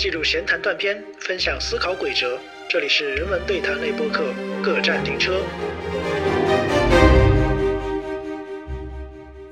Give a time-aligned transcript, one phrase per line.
[0.00, 2.38] 记录闲谈断片，分享思考轨哲。
[2.70, 4.32] 这里是人文对谈类播客，
[4.62, 5.42] 各站停车。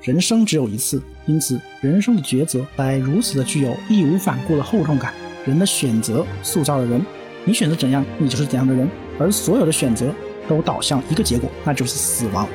[0.01, 5.13] 人生只有一次，因此人生的抉择来如此的具有义无反顾的厚重感。
[5.45, 6.99] 人的选择塑造了人，
[7.45, 8.89] 你选择怎样，你就是怎样的人。
[9.19, 10.11] 而所有的选择
[10.47, 12.49] 都导向一个结果，那就是死亡。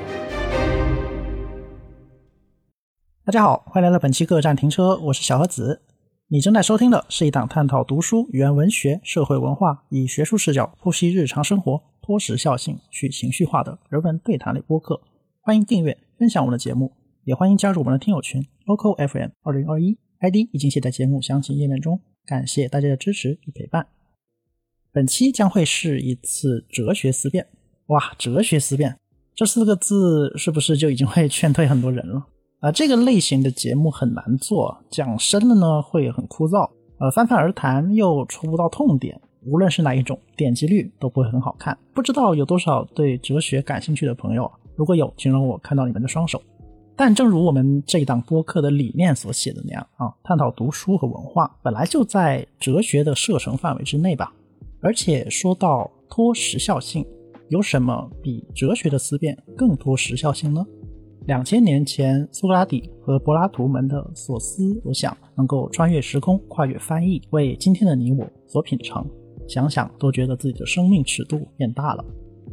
[3.24, 5.82] 大家好，欢迎来到本期各站停车，我是小何子。
[6.34, 15.00] 你正在收听的是一档探讨读书、语言文学、社会文化，以学术视角剖析日常生活、脱时效性、去情绪化的人文对谈类播客。
[15.42, 22.00] 欢迎订阅、分享我们的节目，也欢迎加入我们的听友群 Local FM 二零二一，ID 已经写在节目详情页面中。
[22.26, 23.86] 感谢大家的支持与陪伴。
[24.90, 27.46] 本期将会是一次哲学思辨。
[27.86, 28.98] 哇，哲学思辨
[29.36, 32.26] 这四个字是不是就已经会劝退很多人了？
[32.64, 36.66] 啊，这个类型的节目很难做，讲深了呢会很枯燥，
[36.98, 41.76] 呃，泛泛而谈又戳不到痛点，无论是哪一种，点击率都不会很好看。
[41.92, 46.40] 不知道有多少对哲学感兴趣的朋友，如果有，请让我看到你们的双手。
[46.96, 54.32] 但正如我们这一档播客的理念所写的那样啊，探讨读书和文化本来就在哲学的射程范围之内吧。
[54.80, 57.04] 而且说到脱时效性，
[57.50, 60.64] 有什么比哲学的思辨更脱时效性呢？
[61.26, 69.06] 两千年前，苏格拉底和柏拉图们的所思所想能够穿越时空、跨越翻译，为今天的你我所品尝。
[69.48, 72.04] 想想都觉得自己的生命尺度变大了。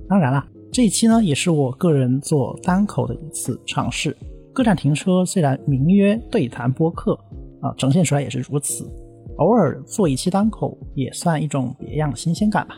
[0.08, 4.16] 当然了，这一期呢也是我个人做单口的一次尝试。
[4.54, 7.14] 各站停车虽然名曰对谈播客
[7.62, 8.90] 啊，呈现出来也是如此。
[9.38, 12.76] 偶尔做一期单口也算一种别样新鲜感吧。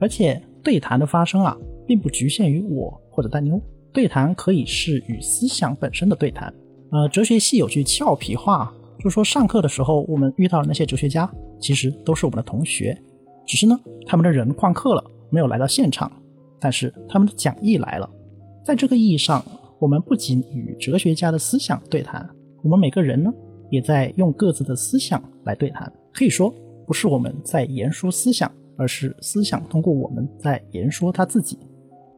[0.00, 3.58] 而且对谈的发生啊，并不局限于我或者丹妞。
[3.94, 6.52] 对谈可以是与思想本身的对谈。
[6.90, 13.00] 呃，哲学系有句俏皮话，就说上课的时候我们遇到的那些哲学家，其实都是我们的同学，
[13.46, 16.10] 只是呢，他们的人旷课了，没有来到现场，
[16.58, 18.10] 但是他们的讲义来了。
[18.64, 19.44] 在这个意义上，
[19.78, 22.28] 我们不仅与哲学家的思想对谈，
[22.64, 23.32] 我们每个人呢，
[23.70, 25.92] 也在用各自的思想来对谈。
[26.12, 26.52] 可以说，
[26.84, 31.56] 不是我们在言说思想，而是思想通过我们在言说他自己。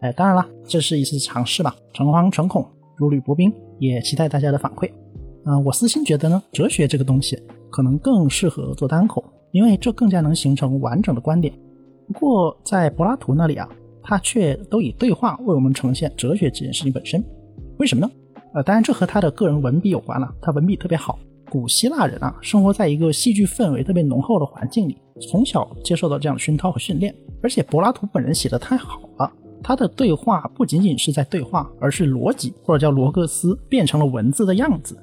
[0.01, 4.91] 哎，当然了，这是一次尝试吧，诚惶诚恐，如履薄冰，也期待大家的反馈。
[5.45, 7.39] 嗯，我私心觉得呢，哲学这个东西
[7.71, 11.53] 可能更适合做单口，因为这更加能形成完整的观点。
[12.07, 13.69] 不过在柏拉图那里啊，
[14.03, 17.25] 他却都以对话为我们呈现哲学这件事情本身。
[17.79, 18.13] 为什么呢？
[18.55, 21.19] 呃，当然这和他的个人文笔有关了，他文笔特别好。
[21.49, 29.01] 古希腊人啊，生活在一个戏剧氛围特别浓厚的环境里，从小接受到这样的熏陶和训练，而且柏拉图本人写的太好
[29.63, 34.97] 他的对话不仅仅是在对话，而是逻辑或者叫罗格斯变成了文字的样子。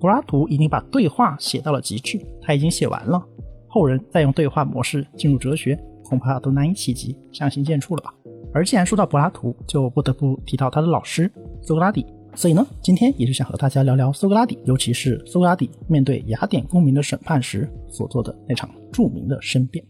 [0.00, 3.22] 柏拉图已经把对话写到了极致，他已经写完了，
[3.68, 8.12] 后人再用对话模式进入哲学，恐怕都难以企及，相形见绌了吧。
[8.52, 11.30] 而既然说到柏拉图，就不得不提到他的老师
[11.62, 12.04] 苏格拉底。
[12.34, 19.84] 所以呢，今天也是想和大家聊聊苏格拉底，尤其是苏格拉底面对雅典公民的审判时所做的那场著名的申辩。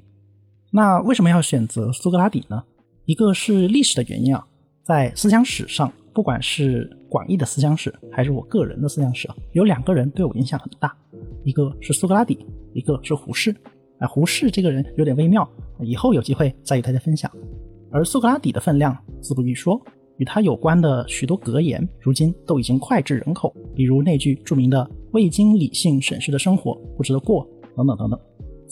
[0.71, 2.63] 那为什么要选择苏格拉底呢？
[3.05, 4.47] 一个是历史的原因啊，
[4.85, 10.97] 在思想史上，不管是广义的思想史，还是我个人的思想史啊，有两个人对我影响很大，
[11.45, 13.55] 一个是苏格拉底，一个是胡适。
[13.99, 15.49] 啊，胡适这个人有点微妙，
[15.81, 17.31] 以后有机会再与大家分享。
[17.91, 19.81] 而苏格拉底的分量自不必说，
[20.19, 28.21] 与他有关的许多格言，如今都已经脍炙人口，比如那句著名的“未经理性审视的生活不值得过”等等等等。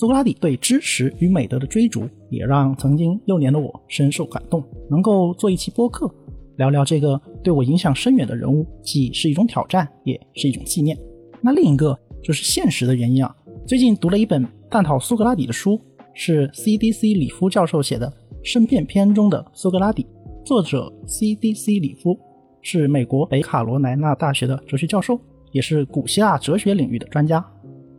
[0.00, 4.64] 苏格拉底对知识与美德的追逐，也让曾经幼年的我深受感动。
[4.88, 6.10] 能够做一期播客，
[6.56, 10.98] 聊聊这个对我影响深远的人物，既是一种挑战，也是一种纪念。
[11.42, 13.36] 那另一个就是现实的原因啊。
[13.66, 15.78] 最近读了一本探讨苏格拉底的书，
[16.14, 18.08] 是 CDC 里夫教授写的
[18.42, 20.06] 《申辩篇》中的苏格拉底。
[20.46, 22.18] 作者 CDC 里夫
[22.62, 25.20] 是美国北卡罗来纳大学的哲学教授，
[25.52, 27.44] 也是古希腊哲学领域的专家。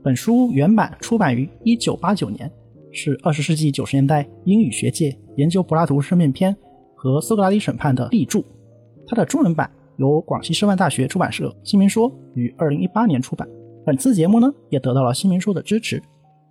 [0.03, 2.51] 本书原版出版于一九八九年，
[2.91, 6.55] 是二十世纪九十年代英语学界研究柏拉图申辩篇
[6.95, 8.43] 和苏格拉底审判的立柱。
[9.05, 13.47] 它的中文版由广西师范大学出版社新民说于二零一八年出版。
[13.85, 16.01] 本次节目呢，也得到了新民说的支持，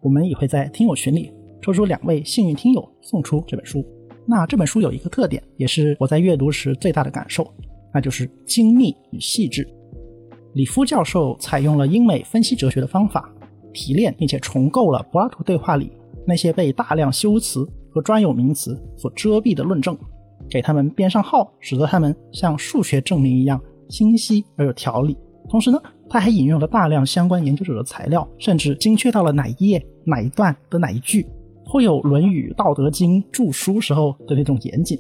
[0.01, 3.85] 我们也会在听友群里抽出两位幸运听友送出这本书。
[4.27, 7.53] 那这本书有一个特点，也是我在阅读时最大的感受，
[7.93, 9.67] 那就是精密与细致。
[10.55, 13.29] 里夫教授采用了英美分析哲学的方法。
[13.73, 15.93] 提炼并且重构了柏拉图对话里
[16.27, 19.97] 那些被大量修辞和专有名词所遮蔽的论证，
[20.49, 25.17] 给他们编上号，使得他们像数学证明一样清晰而有条理。
[25.49, 31.27] 同时呢，他还引用了大量相关研究者的材料，甚至精确到了哪一页、哪一段的哪一句，
[31.65, 34.99] 会有《论语》《道德经》著书时候的那种严谨。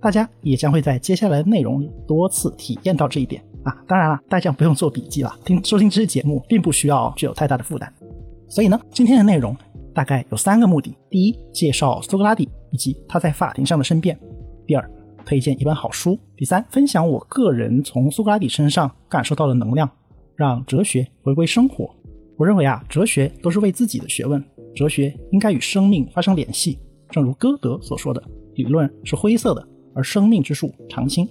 [0.00, 3.76] 大家也将会在接下来的内容里多次体验到这一点啊！
[3.86, 7.92] 当然了，大家不用做笔记了，听收听这些节目并不需要具有太大的负担。
[8.50, 9.56] 所以呢，今天的内容
[9.94, 14.14] 大概有三个目的：第一，介绍苏格拉底以及他在法庭上的申辩；
[14.66, 14.90] 第二，
[15.24, 19.88] 推荐一本好书；第三，分享我个人从苏格拉底身上感受到的能量，
[20.34, 21.88] 让哲学回归生活。
[22.36, 24.44] 我认为啊，哲学都是为自己的学问，
[24.74, 26.78] 哲学应该与生命发生联系。
[27.08, 28.22] 正如歌德所说的
[28.54, 31.28] ：“理论是灰色的。”而生命之树常青。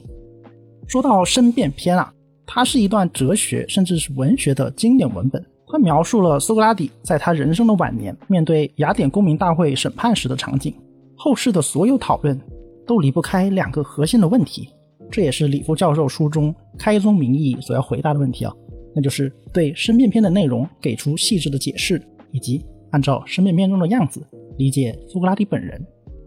[0.86, 2.14] 说到申辩篇啊，
[2.46, 5.42] 它是一段哲学甚至是文学的经典文本。
[5.72, 10.74] 他描述了苏格拉底在他人生的晚年面对雅典公民大会审判时的场景。
[11.16, 12.40] 后世的所有讨论
[12.88, 14.70] 都离不开两个核心的问题，
[15.12, 18.54] 这也是李夫教授书中开宗明义所要回答的问题啊，
[18.96, 22.02] 那就是对申辩篇的内容给出细致的解释，
[22.32, 24.26] 以及按照申辩篇中的样子
[24.58, 25.80] 理解苏格拉底本人。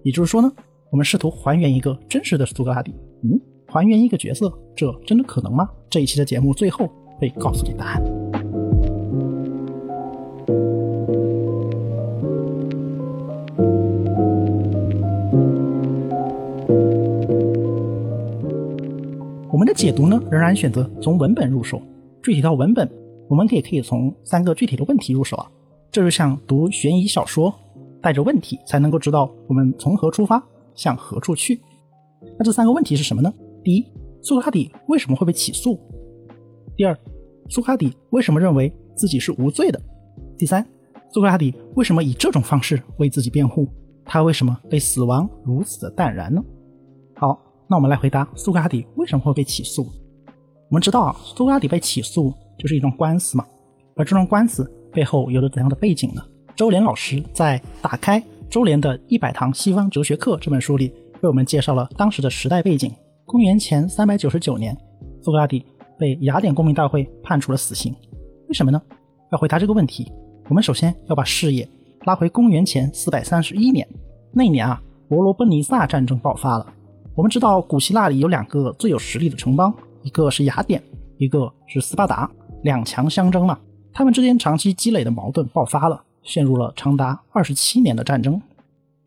[0.05, 0.53] 也就是说呢？
[0.91, 5.67] 我们试图还原一个真实的苏格拉底，嗯，还原一个角色，这真的可能吗？
[5.89, 6.87] 这一期的节目最后
[7.19, 8.12] 会告诉你答案。
[19.63, 21.81] 我们的解读呢，仍然选择从文本入手。
[22.21, 22.91] 具体到文本，
[23.29, 25.49] 我们也可以从三个具体的问题入手啊。
[25.93, 27.55] 这就像读悬疑小说，
[28.01, 30.43] 带着问题才能够知道我们从何出发。
[30.75, 31.61] 向何处去？
[32.37, 33.33] 那这三个问题是什么呢？
[33.63, 33.87] 第一，
[34.21, 35.79] 苏格拉底为什么会被起诉？
[36.77, 36.99] 第二，
[37.49, 39.81] 苏格拉底为什么认为自己是无罪的？
[40.37, 40.67] 第三，
[41.11, 43.69] 苏格拉底为什么以这种方式为自己辩护？
[44.05, 46.43] 他为什么对死亡如此的淡然呢？
[47.15, 47.41] 好，
[47.73, 49.83] 那我们来回答苏格拉底为什么会被起诉。
[50.69, 53.47] 我们知道啊，苏格拉底被起诉就是一桩官司嘛，
[53.97, 56.23] 而这桩官司背后有着怎样的背景呢？
[56.55, 58.23] 周濂老师在打开。
[58.51, 60.93] 周濂的《一百堂西方哲学课》这本书里
[61.23, 62.93] 为我们介绍了当时的时代背景。
[63.25, 64.77] 公元前三百九十九年，
[65.23, 65.65] 苏格拉底
[65.99, 67.91] 被雅典公民大会判处了死刑。
[68.49, 68.83] 为什么呢？
[69.31, 70.13] 要回答这个问题，
[70.51, 71.67] 我们首先要把视野
[72.05, 73.89] 拉回公元前四百三十一年。
[74.31, 74.79] 那一年啊，
[75.09, 76.67] 伯罗奔尼撒战争爆发了。
[77.15, 79.73] 我们知道，古希腊里有两个最有实力的城邦，
[80.03, 80.83] 一个是雅典，
[81.19, 82.31] 一个是斯巴达，
[82.63, 83.59] 两强相争嘛。
[83.93, 86.03] 他们之间长期积累的矛盾爆发了。
[86.23, 88.41] 陷入了长达二十七年的战争，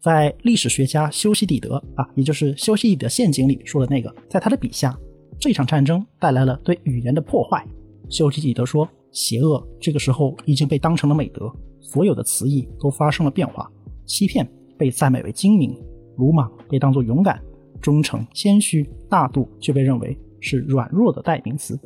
[0.01, 4.93] 在历史学家修昔底德啊，也就是修昔底德陷阱里说的那个，在他的笔下，
[5.39, 7.65] 这场战争带来了对语言的破坏。
[8.09, 11.49] 修昔底德说，邪恶这个时候已经被当成了美德，
[11.79, 13.71] 所有的词义都发生了变化，
[14.05, 14.45] 欺骗
[14.77, 15.73] 被赞美为精明，
[16.17, 17.41] 鲁莽被当作勇敢，
[17.81, 21.80] 忠诚、谦虚、大度却被认为是软弱的代名词。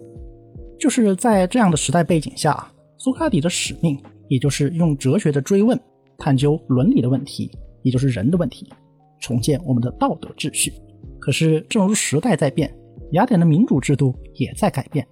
[0.79, 3.97] 就是在这样的时代背景下，苏格拉底的使命。
[4.29, 5.75] 也就是用哲学的追问
[6.15, 7.49] 探究伦理的问题，
[7.81, 8.71] 也就是人的问题，
[9.19, 10.71] 重建我们的道德秩序。
[11.19, 12.71] 可是，正如时代在变，
[13.13, 15.03] 雅典的民主制度也在改变。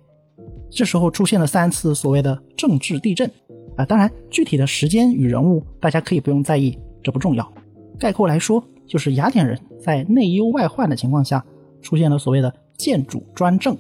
[0.70, 3.28] 这时候出现了三次所谓的政治地震
[3.76, 7.52] 啊，当然具体的时间与人物大家可以不用在意，这不重要。
[7.98, 11.44] 概括来说，就是雅典人在内忧外患的情况下，
[11.82, 13.78] 出现了所谓的建主专政，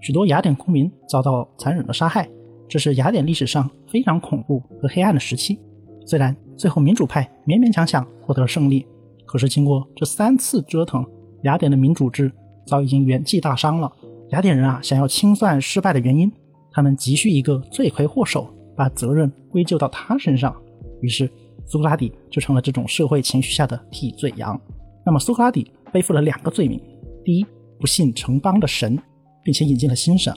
[0.00, 2.28] 许多雅典公民遭到残忍的杀害。
[2.68, 5.60] 这是雅典历史上非常恐怖和黑暗的时期。
[6.04, 8.86] 虽然最后民主派勉勉强强获得了胜利，
[9.24, 11.04] 可是经过这三次折腾，
[11.42, 12.32] 雅典的民主制
[12.66, 13.92] 早已经元气大伤了。
[14.30, 16.32] 雅典人啊，想要清算失败的原因，
[16.72, 20.54] 他们急需一个罪魁祸首，把责任归咎到他身上。
[21.00, 21.30] 于是
[21.66, 24.58] 苏格拉底就成了这种社会情绪下的替罪羊。
[25.04, 26.80] 那么苏格拉底背负了两个罪名：
[27.24, 27.46] 第一，
[27.78, 28.98] 不信城邦的神，
[29.42, 30.32] 并且引进了新神；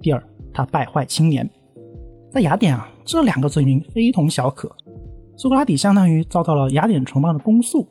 [0.00, 1.48] 第二，他败坏青年。
[2.30, 4.70] 在雅典啊，这两个罪名非同小可。
[5.36, 7.86] 苏格拉底相当于遭到了雅典城邦的公诉，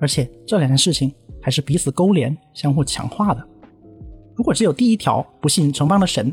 [0.00, 3.44] 而且这两件事情还是彼此勾连、相互强化的。
[4.36, 6.32] 如果只有第一条不信城邦的神，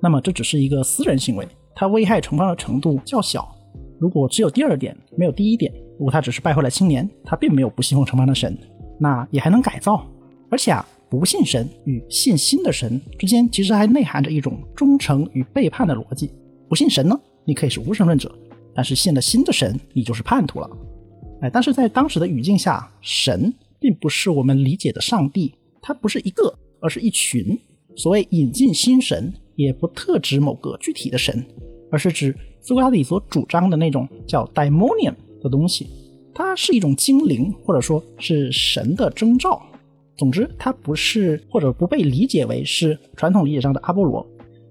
[0.00, 3.42] 那么这只是一个私人行为，它危害城邦的程度较小；
[3.98, 8.56] 如果只有第二点，没有第一点，如果他只是败坏了青年，他并没有不信奉城邦的神，
[8.98, 10.06] 那也还能改造。
[10.50, 16.30] 而且啊，不信神与信新的神之间，其实还内含着一种忠诚与背叛的逻辑。
[16.68, 18.30] 不信神呢，你可以是无神论者；
[18.74, 20.70] 但是信了新的神，你就是叛徒了。
[21.40, 27.58] 哎，但是在当时的语境下，神并不是我们理解的上帝，它不是一个，而是一群。
[27.96, 31.44] 所谓引进新神，也不特指某个具体的神，
[31.90, 35.86] 而是指苏格拉底所主张的那种叫 daimonium 的东西，
[36.34, 39.62] 它是一种精灵，或者说是神的征兆。
[40.16, 44.26] 总之，它不是或者不被理解为是传统理解上的阿波罗。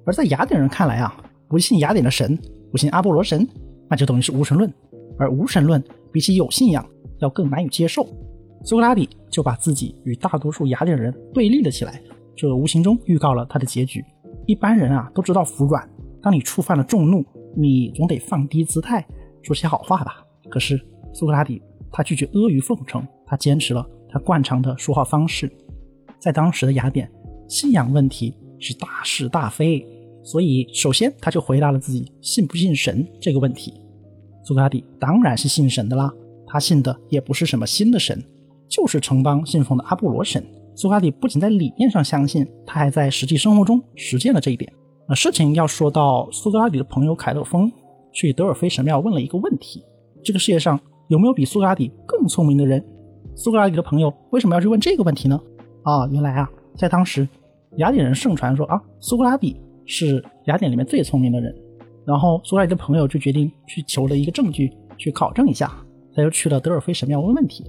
[0.06, 1.24] 而在雅典人看来啊。
[1.50, 2.38] 不信雅典的神，
[2.70, 3.48] 不信阿波罗神，
[3.90, 4.70] 那就等于是无神论。
[5.18, 5.82] 而无神论
[6.12, 6.86] 比起有信仰
[7.20, 8.06] 要更难以接受。
[8.66, 12.02] 苏格拉底就把自己与大多数雅典人对立了起来，
[12.36, 14.04] 这无形中预告了他的结局。
[14.46, 15.90] 一般人啊都知道服软，
[16.22, 19.06] 当你触犯了众怒，你总得放低姿态，
[19.42, 20.24] 说些好话吧。
[20.50, 20.80] 可是
[21.14, 25.52] 苏格拉底他拒绝阿谀奉承，他坚持了他惯常的说话方式。
[26.20, 27.10] 在当时的雅典，
[27.48, 29.86] 信仰问题是大是大非，
[30.24, 33.74] 所以首先他就回答了自己信不信神这个问题。
[34.44, 36.12] 苏格拉底当然是信神的啦，
[36.46, 38.24] 他信的也不是什么新的神，
[38.68, 40.44] 就是城邦信奉的阿波罗神。
[40.76, 44.72] 苏格拉底不仅在理念上相信，他还在实际生活中实践了这一点。
[45.10, 47.72] 那事情要说到苏格拉底的朋友凯勒封
[48.12, 49.84] 去德尔菲神庙问了一个问题：
[50.24, 52.84] 这个世界上有没有比苏格拉底更聪明的人？
[53.36, 55.40] 苏格拉底的朋友为什么要去问这个问题呢？
[55.84, 57.28] 啊，原来啊，在当时
[57.78, 61.56] 雅典人盛传说啊，苏格拉底是雅典里面最聪明的人。
[62.06, 65.72] 然后苏格拉底的朋友就决定去求了一个证据，去考证一下。
[66.14, 67.64] 他就去了德尔菲神庙问问题。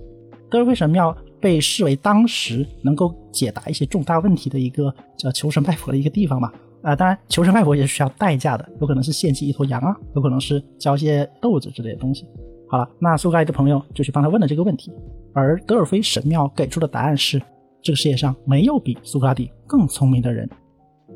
[0.51, 6.53] 德尔菲神庙被视为当时能够解答一些重大问题的一个叫求神拜佛的一个地方吧。
[6.89, 12.27] 啊，当然求神拜佛也是需要代价的，有可能是献祭一头羊啊，有可能是交些豆子之类的东西。
[12.67, 14.91] 好了，那苏格拉底的朋友就去帮他问了这个问题，
[15.35, 17.39] 而德尔菲神庙给出的答案是：
[17.83, 20.49] 这个世界上没有比苏格拉底更聪明的人。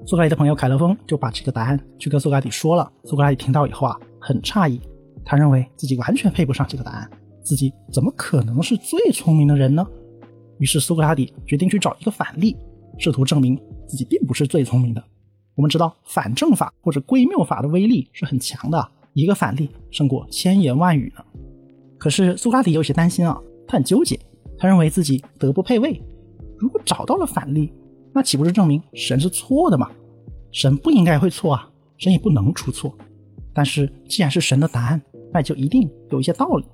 [0.05, 2.91] 苏格拉底的朋友凯勒峰就把这个答案去跟苏格拉底说了。
[3.05, 4.79] 苏格拉底听到以后啊，很诧异，
[5.25, 7.11] 他认为自己完全配不上这个答案，
[7.43, 9.87] 自己怎么可能是最聪明的人呢？
[10.59, 12.55] 于是苏格拉底决定去找一个反例，
[12.99, 15.03] 试图证明自己并不是最聪明的。
[15.55, 21.23] 我们知道反证法或者归谬法的威力是很强的，一个反例胜过千言万语呢。
[21.99, 24.19] 可是苏格拉底有些担心啊，他很纠结，
[24.59, 26.03] 他认为自己德不配位。
[26.59, 27.73] 如果找到了反例，
[28.13, 29.91] 那岂不是证明神是错的吗？
[30.51, 31.69] 神不应该会错啊，
[31.99, 32.97] 神也不能出错。
[33.55, 35.01] 但是既然是神的答案，
[35.33, 36.65] 那就一定有一些道理。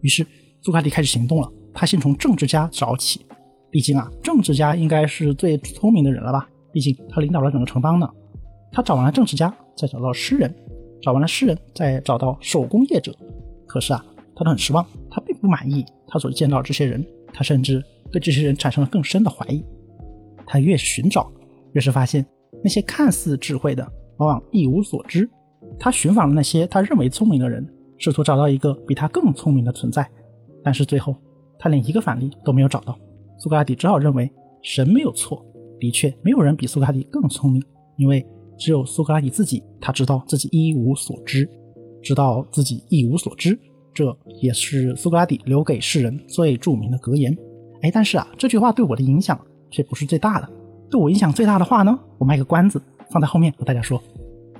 [0.00, 0.24] 于是
[0.62, 3.26] 苏格拉底开始行动了，他先从政治家找起，
[3.70, 6.48] 毕竟啊，政治家应该是最聪明的人了吧？
[6.76, 8.06] 毕竟他领导了整个城邦呢。
[8.70, 10.54] 他找完了政治家，再找到诗人，
[11.00, 13.16] 找完了诗人，再找到手工业者。
[13.66, 14.04] 可是啊，
[14.34, 17.02] 他都很失望，他并不满意他所见到这些人，
[17.32, 19.64] 他甚至对这些人产生了更深的怀疑。
[20.46, 21.32] 他越寻找，
[21.72, 22.26] 越是发现
[22.62, 25.26] 那些看似智慧的，往往一无所知。
[25.78, 27.66] 他寻访了那些他认为聪明的人，
[27.96, 30.06] 试图找到一个比他更聪明的存在，
[30.62, 31.16] 但是最后
[31.58, 32.98] 他连一个反例都没有找到。
[33.38, 34.30] 苏格拉底只好认为
[34.60, 35.42] 神没有错，
[35.78, 37.62] 的确没有人比苏格拉底更聪明，
[37.96, 38.26] 因为
[38.58, 41.48] 只有苏格拉底自己，他知道自己一无所知，
[42.02, 43.58] 知道自己一无所知，
[43.92, 47.36] 这也是苏格拉底留给世人最著名的格言。
[47.82, 49.38] 哎，但是啊，这句话对我的影响。
[49.68, 50.48] 却不是最大的，
[50.88, 52.80] 对我影响最大的话呢，我卖个关子，
[53.10, 54.00] 放在后面和大家说。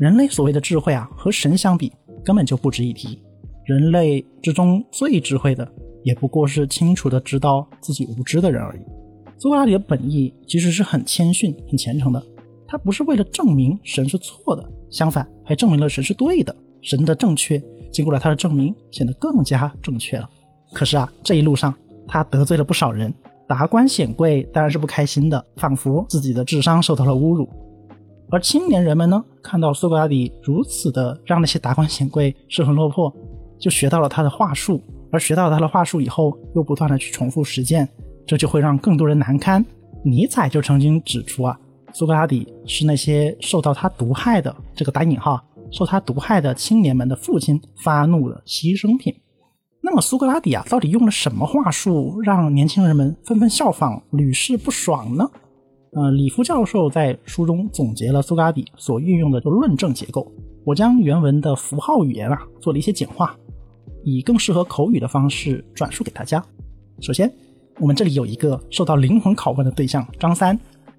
[0.00, 1.90] 人类所谓的智慧啊，和神相比，
[2.25, 3.16] 根本就不值一提。
[3.64, 5.66] 人类之中最智慧的，
[6.02, 8.80] 也不过是清楚的知道自己无知的人而已。
[9.38, 12.22] 苏格拉底的本意其实是很谦逊、很虔诚的，
[12.66, 16.54] 他不是为了证明神是错的，相反还证明了神是对的。
[16.82, 20.28] 神的正确经过了他的证明，显得更加正确了。
[20.72, 21.74] 可是啊，这一路上
[22.06, 23.12] 他得罪了不少人。
[23.48, 27.48] 达官显贵当然是不开心的，仿佛自己的智商受到了侮辱。
[28.30, 33.14] 而青年人们呢，看到苏格拉底如此的让那些达官显贵失魂落魄，
[33.58, 34.80] 就学到了他的话术。
[35.12, 37.88] 而学到了他的话术以后，又不断的去重复实践，
[38.26, 39.64] 这就会让更多人难堪。
[40.04, 41.59] 尼采就曾经指出啊，
[41.92, 49.14] 苏格拉底是那些受到他毒害的这个打引号受他毒害的青年们的父亲发怒的牺牲品。
[49.80, 55.28] 那么苏格拉底啊，到底用了什么话术让年轻人们纷纷效仿、屡试不爽呢？
[55.92, 60.30] 呃，李夫教授在书中总结了苏格拉底所运用的论证结构。
[60.64, 63.37] 我将原文的符号语言啊做了一些简化，
[64.04, 66.45] 以更适合口语的方式转述给大家。
[67.00, 67.33] 首先，
[67.78, 70.59] 我们这里有一个受到灵魂拷问的对象张三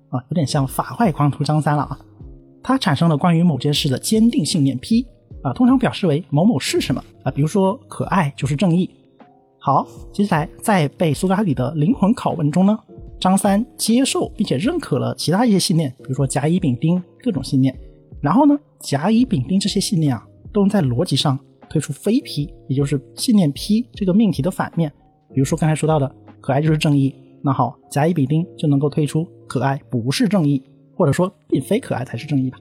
[0.09, 1.99] 啊，有点像法外狂徒张三了啊。
[2.63, 5.05] 他产生了关于某件事的坚定信念 P。
[5.43, 7.31] 啊，通常表示为某某是什么啊？
[7.31, 8.89] 比如说，可爱就是正义。
[9.59, 12.77] 好，接下来在被苏格拉底的灵魂拷问中呢，
[13.19, 17.77] 张三接受并且认可了其他一些信念，比如说甲乙丙丁各种信念。
[18.19, 21.37] 然后呢，甲乙丙丁这些信念啊，都能在逻辑上
[21.69, 24.91] 推出非 P，也就是信念 P 这个命题的反面。
[25.33, 26.11] 比如说刚才说到的
[26.47, 27.13] 可爱就是正义，
[27.43, 30.63] 那好，甲乙丙丁就能够推出可爱不是正义，
[30.95, 32.57] 或者说并非可爱才是正义吧。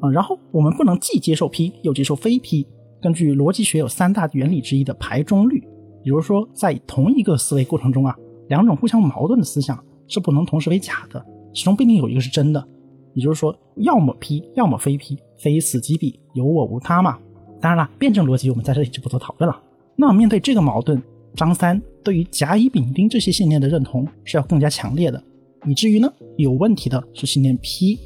[0.00, 2.66] 啊，然后我们不能既接受 P 又接受非 P。
[2.98, 5.60] 根据逻辑学有三大原理之一的排中律，
[6.02, 8.16] 比如说在同一个思维过程中啊，
[8.48, 11.22] 两种互相矛盾的思想是不能同时为假的，
[11.52, 12.68] 其中必定有一个是真的。
[13.12, 17.18] 也就是说，要么 P，要么非 P，非此即彼，有我无他嘛。
[17.60, 19.60] 当然了，辩证逻辑我们在这里就不做讨论了。
[19.96, 21.02] 那么面对这个矛盾，
[21.34, 25.22] 张三对于甲乙丙丁这些信念的认同是要更加强烈的，
[25.66, 27.98] 以至于呢，有问题的是信念 P。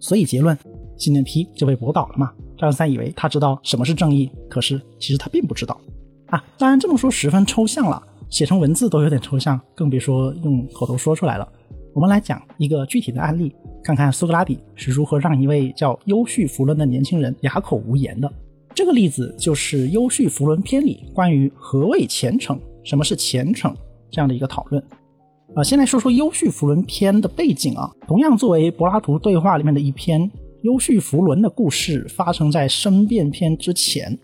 [0.00, 0.56] 所以结论，
[0.98, 2.32] 信念 P 就被驳倒了嘛。
[2.58, 5.80] 张三以为他知道什么是正义，可是其实他并不知道
[6.26, 6.44] 啊。
[6.58, 11.48] 当然这么说十分抽象了，写成文字都有点抽象，更别说用口头说出来了。
[11.94, 18.30] 我们来讲一个具体的案例，看看苏格拉底是如何让一位叫优叙弗伦的年轻人哑口无言的。
[18.74, 23.72] 这个例子就是《优叙弗伦篇》里关于何谓虔诚、什么是虔诚
[24.10, 24.82] 这样的一个讨论。
[25.54, 27.88] 啊，先来说说《优叙弗伦篇》的背景啊。
[28.08, 30.20] 同样作为柏拉图对话里面的一篇，
[30.62, 34.18] 《优叙弗伦》的故事发生在《申辩篇》之前，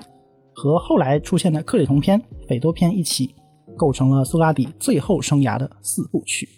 [0.53, 3.33] 和后来出现的《克里同篇》《斐多篇》一起，
[3.77, 6.49] 构成了苏格拉底最后生涯的四部曲。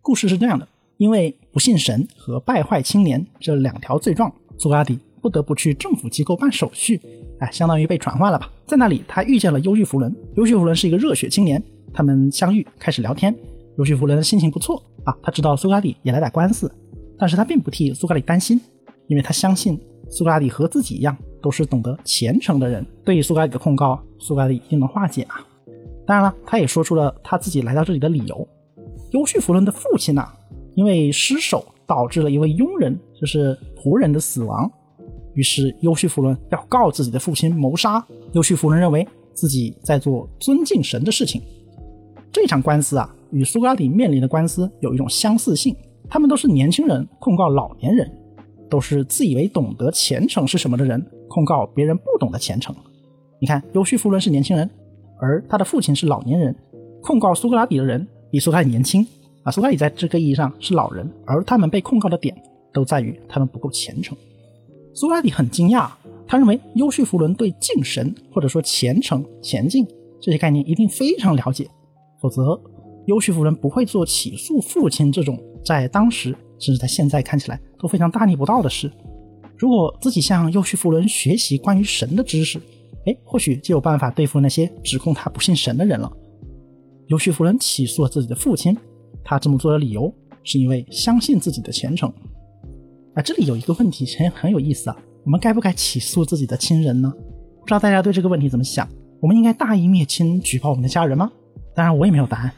[0.00, 7.00] 故事是这样的：因为不信神和败坏青年这两条罪状，苏格拉底不得不去政府机构办手续。
[7.40, 8.50] 哎，相当于被传唤了吧？
[8.66, 10.14] 在那里，他遇见了优叙弗伦。
[10.36, 13.34] 优叙弗伦是一个热血青年，他们相遇，开始聊天。
[13.78, 16.70] 优叙弗伦心情不错啊，他知道苏格拉底也来打官司，
[17.18, 18.60] 但是他并不替苏格拉底担心，
[19.06, 22.84] 因为他相信苏格拉底和自己一样，都是懂得虔诚的人。
[23.04, 25.36] 对于苏格拉底的控告，苏格拉底一定能化解啊。
[26.06, 28.46] 当然了，他也说出了他自己来到这里的理由。
[29.12, 30.28] 优叙弗伦的父亲呐，
[30.74, 34.70] 因为失手导致了一位佣人，就是仆人的死亡。
[35.40, 38.06] 于是，优叙弗伦要告自己的父亲谋杀。
[38.32, 41.40] 优叙弗伦认为自己在做尊敬神的事情。
[42.30, 45.74] 这场官司啊，与苏格拉底面临的官司有一种相似性。
[46.10, 48.06] 他们都是年轻人控告老年人，
[48.68, 52.76] 都是自以为懂得虔诚是什么的人控告别人不懂得虔诚。
[53.40, 54.68] 你看，优叙弗伦是年轻人，
[55.18, 56.54] 而他的父亲是老年人，
[57.00, 59.06] 控告苏格拉底的人比苏格拉底年轻
[59.42, 59.50] 啊。
[59.50, 62.36] 苏格拉底在这个意义上是老人，而他们被控告的点
[62.74, 64.14] 都在于他们不够虔诚。
[64.92, 65.90] 苏拉底很惊讶，
[66.26, 69.86] 他认为优绪弗伦对敬神或者说虔诚、前进
[70.20, 71.68] 这些概念一定非常了解，
[72.20, 72.60] 否则
[73.06, 78.90] 优绪弗伦不会做起诉父亲这种在当时甚至在现在看起来都非常大逆不道的事。
[79.56, 82.58] 如果自己向优绪弗伦学习关于神的知识，
[83.06, 86.10] 哎，或许就有办法对付那些指控他不信神的人了。
[87.06, 88.76] 优绪弗伦起诉了自己的父亲，
[89.24, 90.12] 他这么做的理由
[90.44, 92.12] 是因为相信自己的虔诚。
[93.14, 97.12] 啊，这里有一个问题很很有意思啊，我们该不该起诉自己的亲人呢？
[97.60, 98.88] 不知道大家对这个问题怎么想？
[99.20, 101.30] 我们应该大义灭亲，举报我们的家人吗？
[101.74, 102.52] 当然，我也没有答案。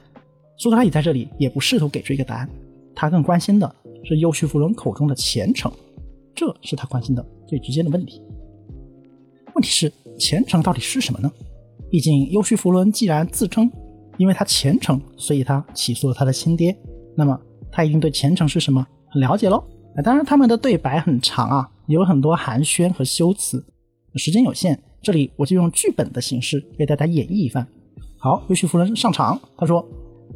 [0.58, 2.48] 苏格拉底在这里也不试图给出一个答案，
[2.94, 5.72] 他更关心的是优叙弗伦口中的虔诚，
[6.34, 8.22] 这是他关心的最直接的问题。
[9.54, 11.30] 问题是虔诚到底是什么呢？
[11.90, 13.70] 毕竟优叙弗伦既然自称
[14.18, 16.76] 因为他虔诚，所以他起诉了他的亲爹，
[17.16, 17.38] 那么
[17.70, 19.62] 他一定对虔诚是什么很了解喽。
[20.00, 23.62] 当然，他们的对白很长啊，有很多寒暄和修辞。
[24.14, 27.66] 时间有限，这里我就用剧本的形式为大家演绎一番。
[28.18, 29.86] 好，优叙弗伦上场，他说：“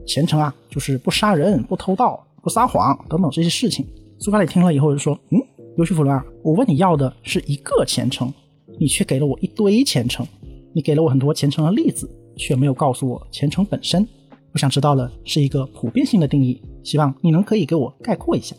[0.06, 3.86] 虔诚啊，就是不杀人、不偷盗、不撒谎等等这些事情。”
[4.18, 5.38] 苏格拉底听了以后就说：“嗯，
[5.78, 8.32] 优叙弗伦啊，我问你要的是一个虔诚，
[8.78, 10.26] 你却给了我一堆虔诚，
[10.74, 14.06] 你给了我很多虔诚的例子，却没有告诉我虔诚本身。
[14.52, 18.54] 我想知道了，是一个普遍性的定义，希望你能可以给我概括一下。”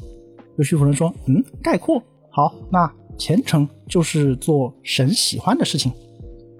[0.57, 5.91] 有叙弗伦说：“嗯，概括好，那虔诚就是做神喜欢的事情。”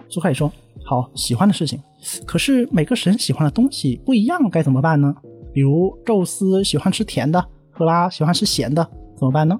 [0.08, 0.52] 苏凯说
[0.86, 1.80] ：“好，喜欢的事情，
[2.26, 5.16] 可是每个神喜欢的东西不一样，该怎么办呢？
[5.52, 9.60] 比如宙斯喜欢吃甜的，赫拉喜欢吃咸的，怎么办呢？”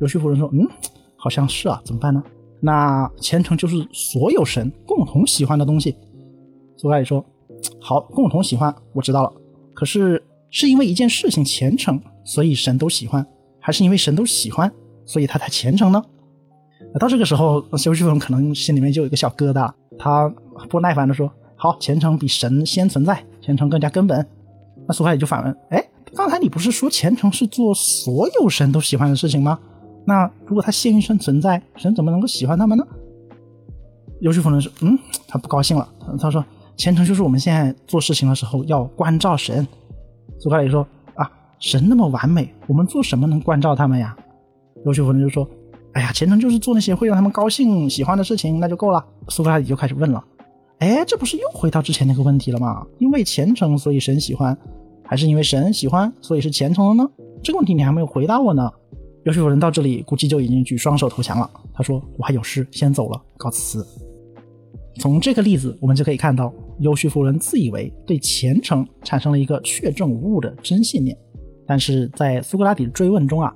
[0.00, 0.68] 有叙弗伦说：“嗯，
[1.16, 2.22] 好像是啊，怎么办呢？
[2.60, 5.96] 那虔诚就是所有神共同喜欢的东西。”
[6.76, 7.24] 苏凯说
[7.80, 9.32] ：“好，共同喜欢，我知道了。
[9.72, 13.26] 可是是因为一件事情虔诚，所以神都喜欢。”
[13.60, 14.70] 还是因为神都喜欢，
[15.04, 16.02] 所以他才虔诚呢。
[16.98, 20.28] 到这个时候，修士们可能心里面就有一个小疙瘩，他
[20.68, 24.26] 不耐烦的说：“好，虔诚比神先存在，虔诚更加根本。”
[24.88, 29.58] 那苏格拉底就反问：“哎，刚才你不是说虔诚是做所有神都喜欢的事情吗？
[30.04, 32.84] 那如果他先于神存在，神怎么能够喜欢他们呢？”
[34.22, 35.88] 优秀夫人说：“嗯，他不高兴了。
[36.18, 36.44] 他说，
[36.76, 39.64] 虔诚就是我们现在做事情的时候要关照神。”
[40.40, 40.84] 苏格拉底说。
[41.60, 44.16] 神那么完美，我们做什么能关照他们呀？
[44.86, 45.46] 优秀夫人就说
[45.92, 50.24] ：“哎呀，虔诚就是做那些会让他们高兴、喜欢的事情，那就够了。”苏格拉底就开始问了
[50.80, 52.86] ：“哎，这不是又回到之前那个问题了吗？
[52.98, 54.56] 因为虔诚，所以神喜欢，
[55.04, 57.10] 还是因为神喜欢，所以是虔诚的呢？
[57.42, 58.70] 这个问题你还没有回答我呢。”
[59.24, 61.50] 优秀夫人到这里估计就已经举双手投降了。
[61.74, 63.86] 他说：“我还有事，先走了，告辞。”
[64.98, 71.14] 从这个例子，我们就可以看到，优秀夫人自以为对虔诚产生了一个确证无误的真信念。
[71.70, 73.54] 但是在苏格拉底的追问中啊，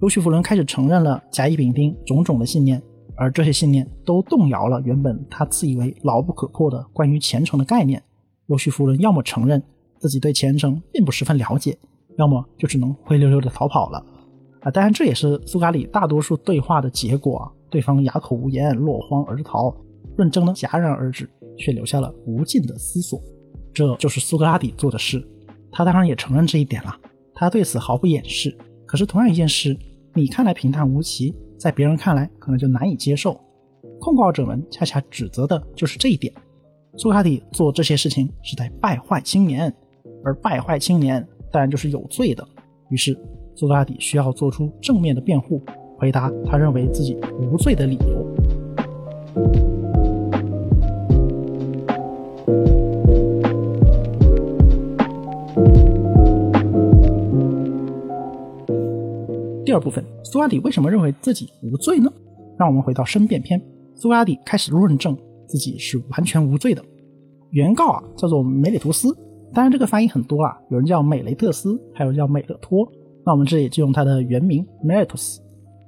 [0.00, 2.82] 优绪夫伦开始承认了甲乙丙丁种种的信念，
[3.14, 8.02] 而这些信念都动摇了原本他自以为牢不可破的关于虔诚的概念。
[8.48, 9.62] 优绪夫伦要么承认
[10.00, 11.78] 自己对虔诚并不十分了解，
[12.18, 14.04] 要么就只能灰溜溜的逃跑了。
[14.62, 17.52] 啊，当然这也是苏格拉底大多数对话的结果啊。
[17.70, 19.72] 对方哑口无言，落荒而逃，
[20.16, 23.22] 论证呢戛然而止，却留下了无尽的思索。
[23.72, 25.24] 这就是苏格拉底做的事。
[25.70, 26.94] 他当然也承认这一点了，
[27.42, 28.56] 他对此毫不掩饰。
[28.86, 29.76] 可是同样一件事，
[30.14, 33.36] 你看来平淡无奇，在别人看来可能就难以接受。
[33.98, 36.32] 控告者们恰恰指责的就是这一点。
[36.96, 39.74] 苏格拉底做这些事情是在败坏青年，
[40.22, 42.46] 而败坏青年当然就是有罪的。
[42.90, 43.12] 于是
[43.56, 45.60] 苏格拉底需要做出正面的辩护，
[45.98, 48.61] 回答他认为自己无罪的理由。
[59.72, 62.12] 第二部分，苏格拉底为什么认为自己无罪呢？
[62.58, 63.58] 让我们回到申辩篇，
[63.94, 66.84] 苏格拉底开始论证自己是完全无罪的。
[67.52, 69.16] 原告啊叫做梅里图斯，
[69.54, 72.86] 当然这个翻译很多啊，有人叫美雷特斯，还有人叫美勒托。
[73.24, 75.38] 那我们这里就用他的原名 Meritus，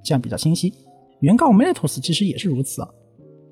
[0.03, 0.73] 这样比较清晰。
[1.21, 2.89] 原告 Meritus 其实也是如此啊，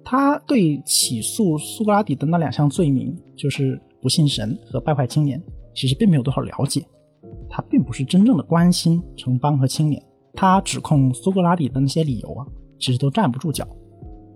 [0.03, 5.38] 他对起诉苏格拉底的那两项罪名，就是不信神和败坏青年，
[5.75, 6.83] 其实并没有多少了解，
[7.51, 10.03] 他并不是真正的关心城邦和青年。
[10.35, 12.47] 他指控苏格拉底的那些理由啊，
[12.79, 13.66] 其实都站不住脚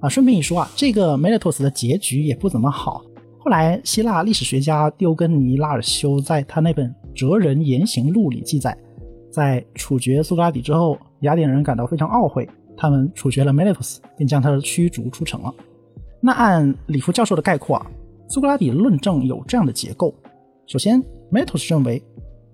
[0.00, 0.08] 啊。
[0.08, 3.02] 顺便一说啊，这个梅勒托斯的结局也不怎么好。
[3.38, 8.76] 后来，希腊历史学家丢根尼拉尔修在他那本《哲人言行录》里记载，
[9.30, 15.54] 在处决苏格拉底之后，雅典人感到非常懊悔，他们处决了梅勒托斯，并将他驱逐出城了。
[16.20, 17.86] 那按里夫教授的概括啊，
[18.28, 20.12] 苏格拉底论证有这样的结构：
[20.66, 22.02] 首先，梅勒托斯认为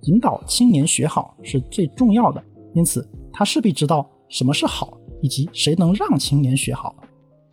[0.03, 3.09] 引导青年学好是最重要的，因此。
[3.33, 6.95] 他势必知道什么是好，以及谁能让青年学好。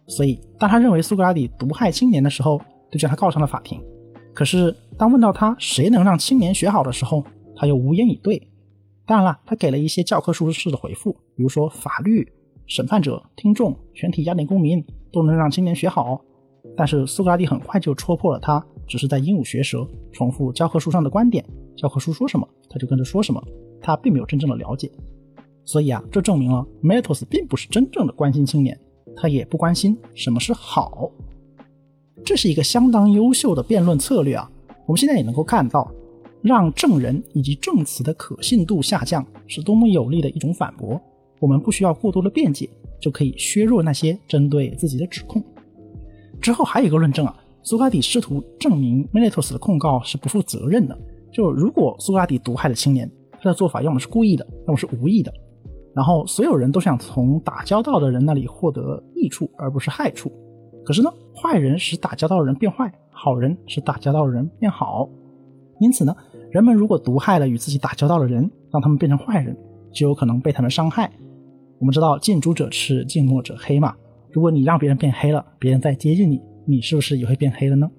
[0.07, 2.59] 所以，当他认为苏格拉底毒害青年的时候，
[2.91, 3.79] 就将他告上了法庭。
[4.33, 7.23] 可是，当问到他谁能让青年学好的时候，
[7.55, 8.41] 他又无言以对。
[9.05, 12.27] 当然了，他给了一些教科书式的回复，比如说法律、
[12.65, 16.19] 审判者、听众、全体雅典公民都能让青年学好。
[16.75, 21.45] 但是，苏格拉底很快就戳破了他只是在鹦鹉学舌，重复教科书上的观点。
[21.75, 23.43] 教科书说什么，他就跟着说什么，
[23.81, 24.91] 他并没有真正的了解。
[25.69, 28.75] 所以啊，这证明了 Metos 并不是真正的关心青年，
[29.15, 31.11] 他也不关心什么是好。
[32.25, 34.49] 这是一个相当优秀的辩论策略啊！
[34.87, 35.87] 我们现在也能够看到，
[36.41, 40.99] 让证人以及证词的可信度下降是多么有力的一种反驳。
[41.39, 42.67] 我们不需要过多的辩解，
[42.99, 45.39] 就可以削弱那些针对自己的指控。
[46.41, 50.97] 之后还有一个论证啊，苏格拉底试图证明 Metos 的控告是不负责任的。
[51.31, 53.07] 就如果苏格拉底毒害了青年，
[53.39, 55.31] 他的做法要么是故意的，要么是无意的。
[55.95, 60.31] 然后所有人都想从打交道的人那里获得益处，而不是害处。
[60.85, 65.09] 可是呢，坏人使打交道的人变坏，好人使打交道的人变好。
[65.79, 66.15] 因此呢，
[66.51, 69.55] 人们如果毒害了与自己打交道的人，让他们变成坏人，
[69.91, 71.11] 就有可能被他们伤害。
[71.79, 73.95] 我们知道近朱者赤，近墨者黑嘛。
[74.31, 77.89] 如果你让别人变黑了，别人再接近你，你是不是也会变黑了呢？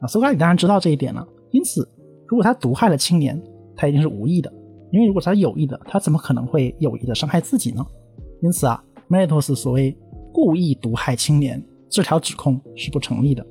[0.00, 1.26] 啊，苏格拉底当然知道这一点了。
[1.50, 1.88] 因此，
[2.26, 3.40] 如果他毒害了青年，
[3.74, 4.52] 他一定是无意的。
[4.90, 7.84] 因为如果他有意的，他怎么可能会有意的伤害自己呢？
[8.42, 9.96] 因此啊，梅托斯所谓
[10.32, 13.44] 故意毒害青年这条指控是不成立的。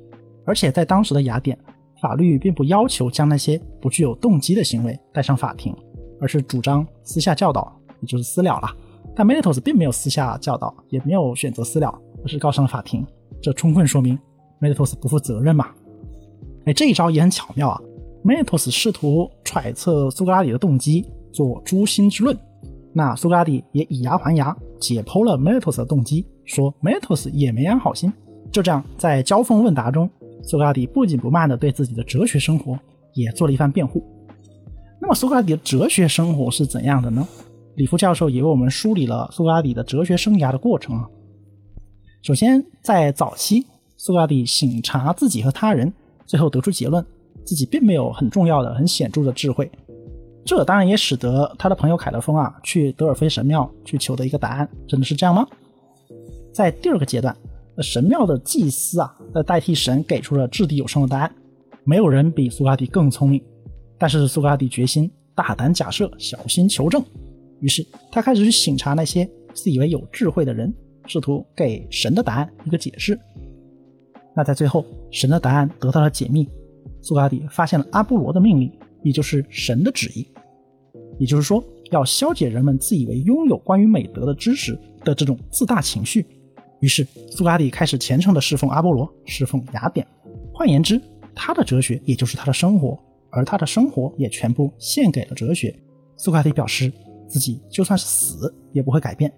[0.44, 1.58] 而且在当时的雅典，
[2.00, 5.74] 法律并不要求将那些不具有动机的行为带上法庭，
[6.20, 8.68] 而是主张私下教导，也就是私了了。
[9.14, 13.04] 但梅托斯并没有私下教导，也没有选择私了，而是告上了法庭。
[13.42, 14.18] 这充分说明
[14.58, 15.68] 梅托斯不负责任嘛？
[16.66, 17.80] 哎，这一招也很巧妙啊！
[18.22, 21.06] 梅托斯试图揣测苏格拉底的动机。
[21.36, 22.34] 做诛心之论，
[22.94, 28.10] 那苏格拉底也以牙还牙，解剖了梅托斯的动机，说梅托斯也没安好心。
[28.50, 30.08] 就这样，在交锋问答中，
[30.42, 32.78] 苏格拉底不紧不慢地对自己的哲学生活
[33.12, 34.02] 也做了一番辩护。
[34.98, 37.28] 那么，苏格拉底的哲学生活是怎样的呢？
[37.74, 41.06] 李夫教授也为我们梳理了苏格拉底的哲学生涯的过程啊。
[42.22, 43.66] 首先，在早期，
[43.98, 45.92] 苏格拉底省察自己和他人，
[46.24, 47.04] 最后得出结论，
[47.44, 49.70] 自己并没有很重要的、很显著的智慧。
[50.46, 55.46] 这当然也使得他的朋友凯勒风啊去德尔菲神庙去求得一个答案，真的是这样吗？
[56.54, 57.36] 在第二个阶段，
[57.80, 61.34] 神庙的祭司啊在代替神给出了掷地有声的答案，
[61.82, 63.42] 没有人比苏格拉底更聪明。
[63.98, 67.02] 但是苏格拉底决心大胆假设，小心求证，
[67.60, 70.72] 于是他开始去省察那些自以为有智慧的人，
[71.06, 73.18] 试图给神的答案一个解释。
[74.34, 76.48] 那在最后，神的答案得到了解密，
[77.02, 78.70] 苏格拉底发现了阿波罗的命令，
[79.02, 80.26] 也就是神的旨意。
[81.18, 86.26] 也就是说，要消解人们自以为拥有关于美德的知识的这种自大情绪。
[86.80, 90.06] 于是，苏格拉底开始虔诚地侍奉阿波罗，侍奉雅典。
[90.52, 91.00] 换言之，
[91.34, 92.98] 他的哲学也就是他的生活，
[93.30, 95.74] 而他的生活也全部献给了哲学。
[96.16, 96.92] 苏格拉底表示，
[97.26, 99.32] 自己就算是死也不会改变。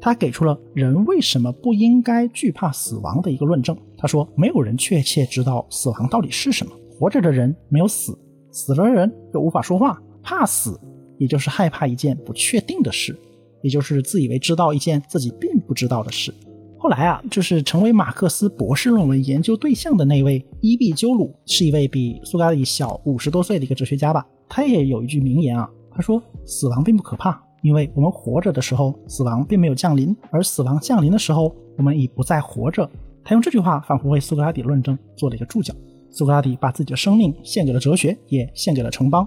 [0.00, 3.76] 他给出了人为什么不应该惧怕死亡的一个论证。
[3.96, 6.72] 他说，没有人确切知道死亡到底是什么。
[6.96, 8.16] 活着的人没有死，
[8.54, 10.00] 死了人又无法说话。
[10.22, 10.80] 怕死，
[11.18, 13.18] 也就是害怕一件不确定的事，
[13.62, 16.32] 也就是自以为知道一件自己并不知道的事。
[16.78, 24.24] 后来啊，就是成为马克思博士论文研究对象的那位伊壁鸠鲁，是一位比苏格拉底小五十多岁的一个哲学家吧。
[24.48, 32.88] 他也有一句名言啊，他说：“死亡并不可怕，因为我们活着的时候，死亡并没有降临；而死亡降临的时候，我们已不再活着。”
[33.24, 35.74] 他用这句话仿佛为苏格拉底论证做了一个注脚。
[36.14, 39.26] 苏格拉底把自己的生命献给了哲学，也献给了城邦。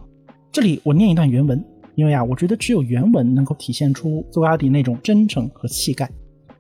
[0.52, 1.64] 这里我念一段原文，
[1.96, 6.10] 因为啊，我觉得只有原文能够体现出苏格拉底那种真诚和气概。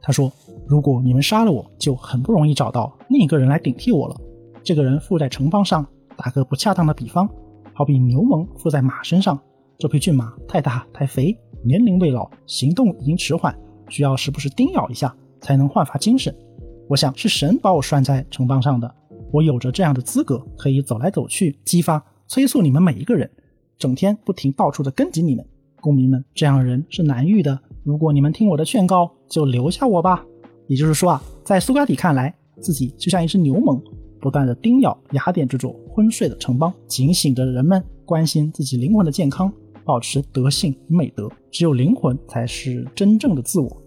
[0.01, 0.31] 他说。
[0.69, 4.15] 如果你们杀了我，就很不容易找到另一个人来顶替我了。
[4.61, 5.87] 这个人附在城邦上，
[6.17, 7.25] 打个不恰当的比方，
[7.71, 9.39] 好比牛虻附在马身上。
[9.77, 16.35] 这匹骏马太大太肥，年龄未老，行动已经迟缓，需要时不时叮咬一下才能焕发精神。
[16.89, 18.93] 我想是神把我拴在城邦上的，
[19.31, 23.29] 我有着这样的资格，可以走来走去，激发、催促你们每一个人，
[23.77, 25.45] 整天不停到处的跟紧你们，
[25.81, 26.23] 公民们。
[26.33, 27.59] 这样的人是难遇的。
[27.83, 30.25] 如果你们听我的劝告，就留下我吧。
[30.67, 33.81] 也就是说啊，在苏格拉底看来，自己就像一只牛虻，
[34.19, 39.51] 不断的叮咬雅典这座昏睡的城邦，警醒着人们关心自己灵魂的健康，
[39.85, 41.29] 保持德性与美德。
[41.51, 43.81] 只有灵魂才是真正的自我。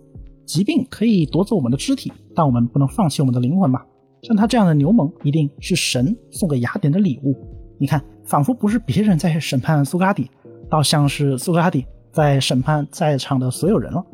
[0.46, 3.87] 疾病可以夺走我们的肢体，但我们不能放弃我们的灵魂吧？
[4.22, 7.35] 像他这样的牛虻，一定是神送给雅典的礼物。
[7.78, 10.30] 你看，仿佛不是别人在审判苏格拉底，
[10.68, 14.04] 倒像是苏格拉底在审判在场的所有人了。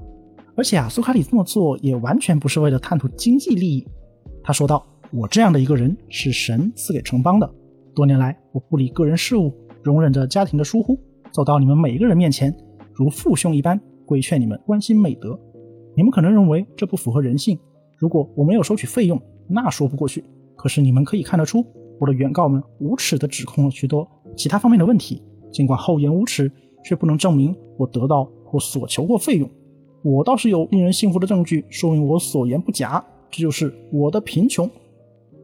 [0.57, 3.87] 而且啊，苏卡里这么做也完全不是为了探图经济利益。
[4.43, 7.51] 他说道：“我这样的一个人是神赐给城邦的。
[7.95, 10.99] 多年来，我不理个人事务，容忍着家庭的疏忽，
[11.33, 12.57] 走到你们每一个人面前，
[12.95, 15.39] 如父兄一般规劝你们关心美德。
[15.97, 17.59] 你们可能认为这不符合人性。
[17.97, 20.25] 如果我没有收取费用，那说不过去。
[20.57, 21.65] 可是你们可以看得出，
[22.01, 26.51] 我的原告们无耻地指控了许多其他方面的问题，尽管厚颜无耻，
[26.85, 29.49] 却不能证明我得到或所求过费用。”
[30.03, 33.05] 我倒是有令人信服的证据，说明我所言不假。
[33.29, 34.71] 这就是我的贫穷。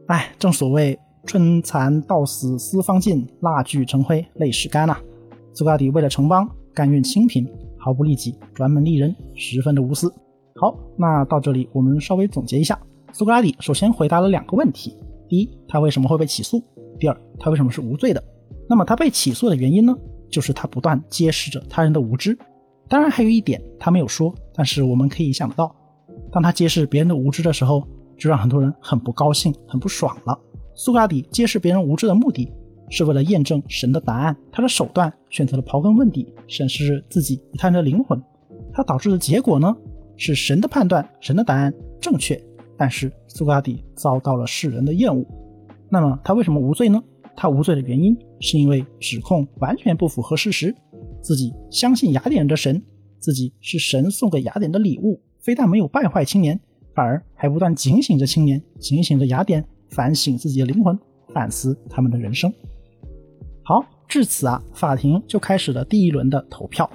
[0.07, 4.97] 哎，正所谓春蚕到死丝方尽，蜡炬成灰泪始干呐。
[5.53, 7.45] 苏格拉底为了城邦，甘愿清贫，
[7.77, 10.13] 毫不利己，专门利人，十分的无私。
[10.55, 12.79] 好，那到这里我们稍微总结一下：
[13.13, 14.97] 苏格拉底首先回答了两个问题：
[15.29, 16.63] 第一，他为什么会被起诉？
[16.99, 18.23] 第二，他为什么是无罪的？
[18.67, 19.95] 那么他被起诉的原因呢？
[20.31, 22.37] 就是他不断揭示着他人的无知。
[22.89, 25.75] 当然，还有一点他没有说，但是我们可以想得到，
[26.33, 30.39] 当他揭示别人的无知的时候，就让很多人很不高兴、很不爽了。
[30.75, 32.51] 苏格拉底揭示别人无知的目的，
[32.89, 38.19] 是为了验证神的答案，他的手段选择了刨根问底，审视自己与他人的灵魂。
[38.73, 39.77] 他导致的结果呢，
[40.17, 42.43] 是神的判断、神的答案正确，
[42.83, 45.25] 但是苏格拉底遭到了世人的厌恶。
[45.89, 47.01] 那么他为什么无罪呢？
[47.37, 50.75] 他无罪的原因是因为指控完全不符合事实。
[51.23, 52.83] 自己相信雅典人的神，
[53.21, 56.59] 自己是神送给雅典的礼物，非但没有败坏青年，
[56.93, 60.99] 反而还不断警醒着青年，警醒着雅典，反省自己的灵魂，
[61.33, 62.53] 反思他们的人生。
[63.63, 66.91] 好，至此啊，法庭就开始了第一轮的投票。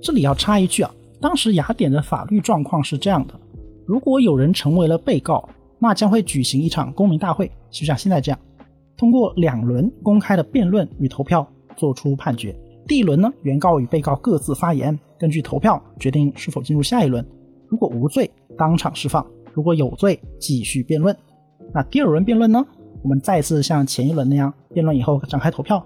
[0.00, 3.34] 这里要插一句啊，当时雅典的法律状况是这样的：
[3.88, 5.48] 如果有人成为了被告，
[5.78, 8.38] 那将会举行一场公民大会，就像现在这样，
[8.98, 12.54] 通过两轮公开的辩论与投票做出判决。
[12.86, 17.26] 第一轮呢，原告与被告各自发言，根据投票决定是否进入下一轮。
[17.66, 19.24] 如果无罪，当场释放；
[19.54, 21.16] 如果有罪，继续辩论。
[21.72, 22.62] 那第二轮辩论呢，
[23.02, 25.82] 我们再次像前一轮那样辩论以后展开投票。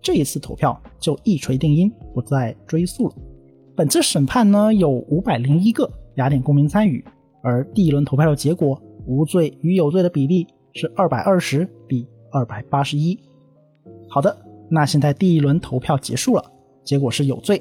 [0.00, 3.14] 这一次投票就一锤定音，不再追溯了。
[3.74, 7.04] 本次审判呢，有五百零一个雅典公民参与，
[7.42, 13.18] 而第一轮投票的结果，无罪与有罪的比例是二百二十比二百八十一。
[14.08, 14.36] 好的。
[14.72, 16.44] 那现在第一轮投票结束了，
[16.84, 17.60] 结果是有罪，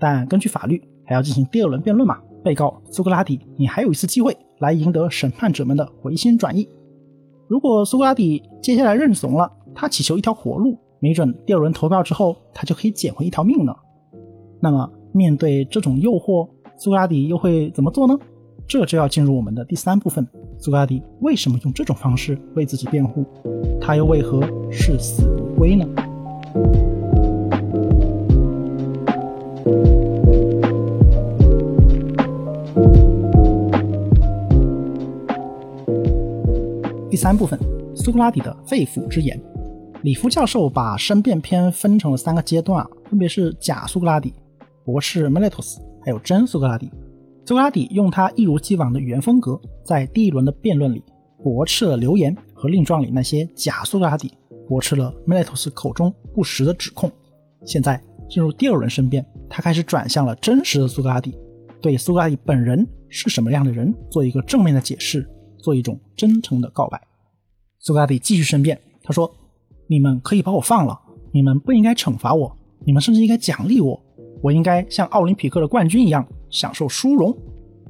[0.00, 2.20] 但根据法律还要进行第二轮辩论嘛？
[2.42, 6.68] 被告苏格拉底，你还有一次机会来赢得审判者们的回心转意。
[7.46, 13.72] 如果苏格拉底接下来认怂了，他祈求一条活路，没准第二轮投票之后他就可以捡回一条命呢。
[14.58, 18.18] 那么面对这种诱惑，苏格拉底又会怎么做呢？
[18.66, 20.26] 这就要进入我们的第三部分。
[20.58, 23.24] 苏格拉底为什么用这种方式为自己辩护？
[23.80, 25.86] 他又为何视死如归呢？
[37.10, 37.58] 第三部分
[37.94, 39.40] 苏格拉底的肺腑之言。
[40.02, 44.34] 里夫教授把申辩篇分成了三个阶段分别是假苏格拉底
[44.84, 46.90] 博士梅莱托斯还有真苏格拉底。
[47.46, 51.04] 苏格拉底用他一如既往的语言风格，在第一轮的辩论里
[51.42, 54.32] 驳斥了流言和令状里那些假苏格拉底，
[54.66, 57.12] 驳斥了 Meletus 口中不实的指控。
[57.66, 61.36] 现在进入第二轮申辩，他开始转向了真实的苏格拉底，
[61.82, 65.28] 对苏格拉底本人是什么样的人做一个正面的解释，
[65.58, 66.98] 做一种真诚的告白。
[67.78, 69.30] 苏格拉底继续申辩，他说
[69.86, 70.98] ：“你们可以把我放了，
[71.30, 74.02] 你们不应该惩罚我，你们甚至应该奖励我，
[74.42, 77.36] 我应该像奥林匹克的冠军一样。”享受殊荣，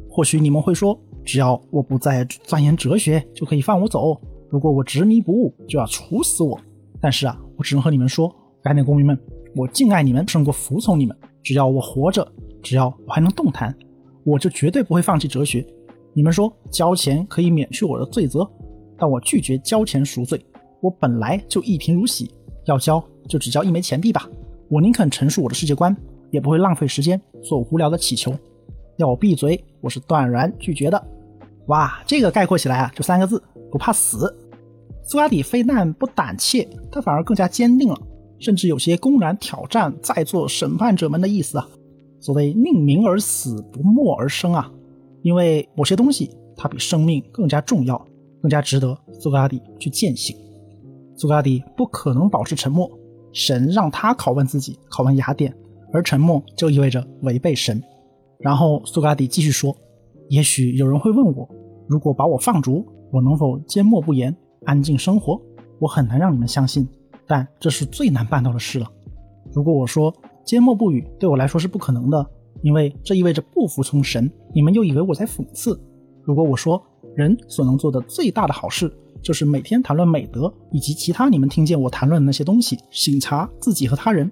[0.08, 6.58] 或许你们会说，只要我不再钻研哲学，就可以放我走；如果我执迷不悟，就要处死我。
[6.98, 9.18] 但是啊，我只能和你们说，概念公民们，
[9.54, 11.14] 我敬爱你们胜过服从你们。
[11.42, 12.26] 只要我活着，
[12.62, 13.76] 只要我还能动弹，
[14.24, 15.64] 我就绝对不会放弃哲学。
[16.14, 18.50] 你们说交钱可以免去我的罪责，
[18.96, 20.42] 但我拒绝交钱赎罪。
[20.80, 22.30] 我本来就一贫如洗，
[22.64, 24.26] 要交就只交一枚钱币吧。
[24.70, 25.94] 我宁肯陈述我的世界观，
[26.30, 28.32] 也不会浪费时间做无聊的乞求。
[28.96, 31.02] 要我闭嘴，我是断然拒绝的。
[31.66, 34.32] 哇，这个概括起来啊，就三个字：不怕死。
[35.02, 37.98] 苏格拉底非但不胆怯，他反而更加坚定了，
[38.38, 41.68] 甚至有些公然挑战在座审判者们的意思啊。
[42.20, 44.70] 所谓宁鸣而死，不默而生啊。
[45.22, 48.02] 因为某些东西，它比生命更加重要，
[48.40, 50.36] 更加值得苏格拉底去践行。
[51.16, 52.90] 苏格拉底不可能保持沉默，
[53.32, 55.54] 神让他拷问自己，拷问雅典，
[55.92, 57.82] 而沉默就意味着违背神。
[58.40, 59.74] 然后苏格拉底继续说
[60.28, 61.48] ：“也许有人会问我，
[61.88, 65.40] 如果把我放逐，我能否缄默不言，安静生活？
[65.78, 66.86] 我很难让你们相信，
[67.26, 68.86] 但这是最难办到的事了。
[69.52, 72.30] 如果我说缄默不语对我来说是不可能的，
[72.62, 75.78] 因为这意味着不服从神，你们又以为我在讽刺。
[76.22, 76.82] 如果我说
[77.14, 78.92] 人所能做的最大的好事，
[79.22, 84.30] 就是每天谈论美德以及其他你们听见我谈论的那些东西，省察自己和他人，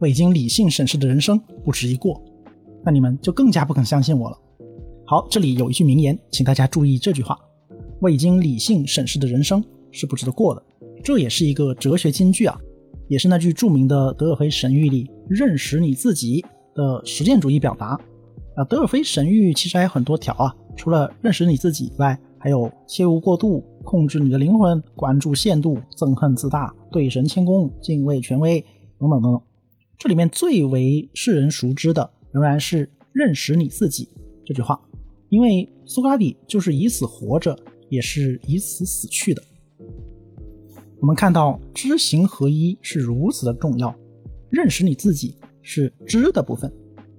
[0.00, 2.22] 未经理性审视的人生不值一过。”
[2.88, 4.38] 那你们就更加不肯相信我了。
[5.04, 7.38] 好，这里有一句名言，请大家注意这句话：
[8.00, 10.62] 未经理性审视的人生是不值得过的。
[11.04, 12.58] 这也是一个哲学金句啊，
[13.06, 16.42] 也是那句著名的德尔菲神谕里“认识你自己”
[16.74, 17.88] 的实践主义表达。
[18.56, 28.64] 啊，德尔菲神谕其实还有很多条啊，除了认识你自己以外，还有切勿过度，控制你的灵魂，关注限度，憎恨自大，对神谦恭，敬畏权威，
[28.98, 29.42] 等等等等。
[29.98, 32.12] 这里面最为世人熟知的。
[32.32, 34.08] 仍然是认识你自己
[34.44, 34.80] 这句话，
[35.28, 39.42] 因为苏格拉底就是以死活着，也是以死死去的。
[41.00, 43.94] 我们看到知行合一是如此的重要，
[44.50, 46.72] 认识你自己是知的部分，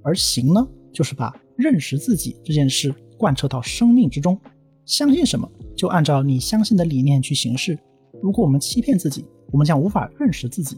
[0.04, 4.40] 而行呢，就是把认识自己这件事贯彻到生命之中。
[4.86, 7.78] 相信什么，就按照你相信的理念去行事。
[8.22, 10.78] 如果我们欺骗自己，我们将无法认识自己。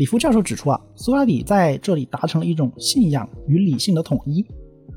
[0.00, 4.42] 李夫教授指出啊，苏格拉底在这里达成了一种信仰与理性的统一。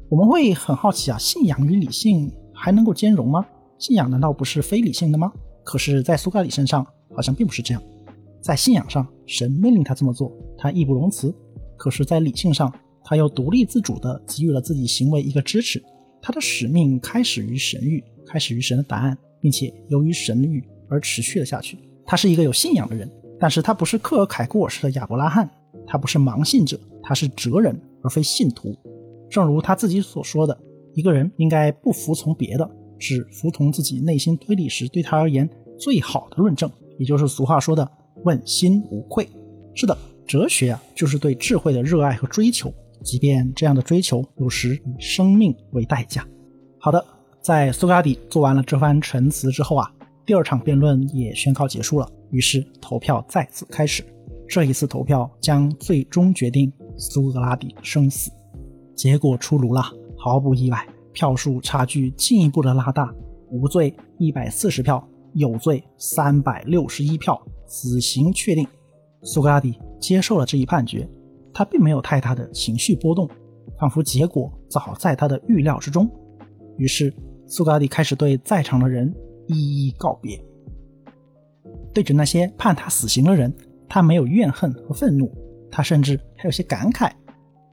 [0.08, 3.46] 我们会很好奇啊，信仰与理性还能够兼容吗？
[3.78, 5.30] 信仰难道不是非理性的吗？
[5.66, 7.84] 可是，在苏格拉底身上好像并不是这样。
[8.39, 11.34] 在信仰上，神命令他这么做，他义不容辞；
[11.76, 15.84] 可是，在理性上，他又独立自主地给予了自己行为一个支持。
[16.22, 21.78] 他的使命开始于神谕，开始于神的答案，并且由于神谕而持续了下去。
[22.06, 23.12] 他是一个有信仰的人。
[23.39, 25.50] 但是他不是克尔凯郭尔式的亚伯拉罕，
[25.86, 28.76] 他不是盲信者，他是哲人而非信徒。
[29.30, 30.58] 正如他自己所说的，
[30.93, 32.69] 一个人应该不服从别的，
[33.00, 37.89] 只服从自己内心推理时对他而言最好的论证，也就是俗话说的
[38.24, 39.28] “问心无愧”。
[39.74, 42.72] 是的，哲学啊，就是对智慧的热爱和追求，
[43.04, 46.26] 即便这样的追求有时以生命为代价。
[46.80, 47.04] 好的，
[47.41, 49.91] 在苏格拉底做完了这番陈词之后啊，
[50.28, 52.08] 第二场辩论也宣告结束了。
[52.34, 54.04] 于是投票再次开始，
[54.48, 58.32] 这一次投票将最终决定苏格拉底生死。
[58.96, 59.84] 结果出炉了，
[60.18, 63.14] 毫不意外，票数差距进一步的拉大，
[63.51, 68.68] 无罪一百四十票，有罪三百六十一票，死刑确定。
[69.22, 71.07] 苏格拉底接受了这一判决，
[71.53, 73.30] 他并没有太大的情绪波动，
[73.80, 76.10] 仿佛结果早在他的预料之中。
[76.78, 77.14] 于是
[77.45, 79.14] 苏格拉底开始对在场的人
[79.45, 80.43] 一一告别。
[81.94, 83.54] 对着那些判他死刑的人，
[83.88, 85.32] 他没有怨恨和愤怒，
[85.70, 87.12] 他甚至还有些感慨。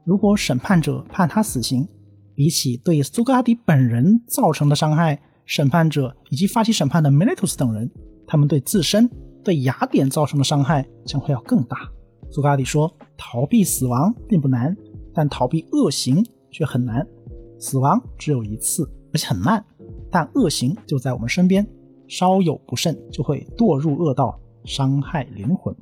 [0.05, 1.87] 如果审判者判他死刑，
[2.35, 7.91] 比起对苏格拉底本人造成的伤害，审判者以及发起审判的 Meletus 等人，
[8.27, 9.11] 他们对自身、
[9.43, 11.77] 对雅典造成的伤害将会要更大。
[12.31, 14.77] 苏格拉底说：“逃避死亡并不难，
[15.12, 17.07] 但逃避恶行却很难。
[17.59, 19.64] 死亡只有一次，而且很慢，
[20.11, 21.66] 但恶行就在我们身边。”
[22.11, 25.72] 稍有不慎就会堕入恶道，伤害灵魂。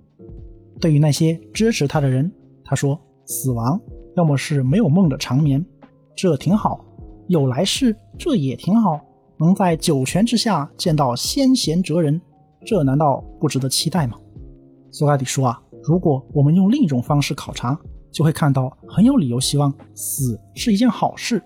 [0.78, 2.30] 对于那些支持他的人，
[2.62, 3.80] 他说：“死亡
[4.14, 5.64] 要么是没有梦的长眠，
[6.14, 6.84] 这挺好；
[7.28, 9.00] 有来世，这也挺好。
[9.38, 12.20] 能在九泉之下见到先贤哲人，
[12.66, 14.18] 这难道不值得期待吗？”
[14.92, 17.80] 苏格拉底说：“啊，如果我们用另一种方式考察，
[18.12, 21.42] 就会看到很有理由希望死是一件好事，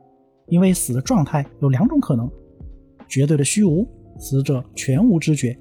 [0.49, 2.29] 因为死的状态有两种可能：
[3.09, 3.87] 绝对的虚无，
[4.23, 5.53] 死者全无知觉；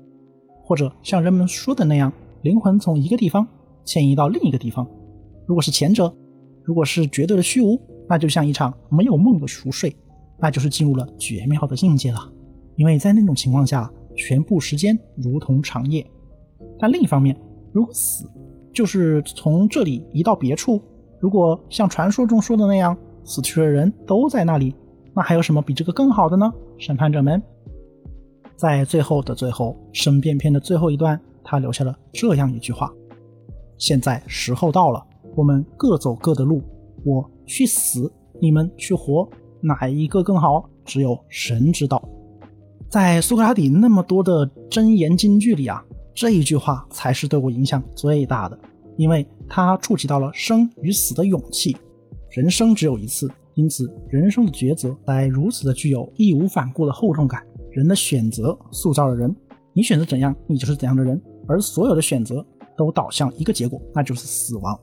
[0.64, 3.45] 或者像人们说的那样，灵魂从一个地方。”
[3.84, 4.88] 迁移到另一个地方。
[5.47, 6.14] 如果是前者，
[6.64, 9.93] 如果是绝对的虚无，那就像一场没有梦的熟睡，
[10.39, 12.32] 那就是进入了绝妙的境界了。
[12.76, 16.05] 因为在那种情况下，全部时间如同长夜。
[16.78, 17.36] 但另一方面，
[17.74, 18.30] 如果死
[18.72, 20.80] 就是从这里移到别处，
[21.20, 24.76] 如果像传说中说的那样，死去的人都在那里，
[25.16, 26.53] 那还有什么比这个更好的呢？
[26.78, 27.41] 审判者们，
[28.62, 32.93] 在最后的最后，申辩篇的最后一段，他留下了这样一句话。
[33.80, 35.03] 现在时候到了，
[35.36, 36.62] 我们各走各的路。
[37.03, 39.28] 我去死，你们去活，
[39.62, 40.70] 哪一个更好？
[40.86, 42.07] 只有神知道。
[42.88, 45.84] 在苏格拉底那么多的真言金句里啊，
[46.14, 48.55] 这一句话才是对我影响最大的，
[48.95, 51.76] 因为它触及到了生与死的勇气。
[52.30, 57.43] 人生只有一次，因此人生的抉择才如此的具有义无反顾的厚重感。
[57.72, 59.36] 人的选择塑造了人，
[59.74, 61.22] 你选择怎样，你就是怎样的人。
[61.47, 62.45] 而所有的选择。
[62.78, 64.80] 都导向一个结果，那就是死亡。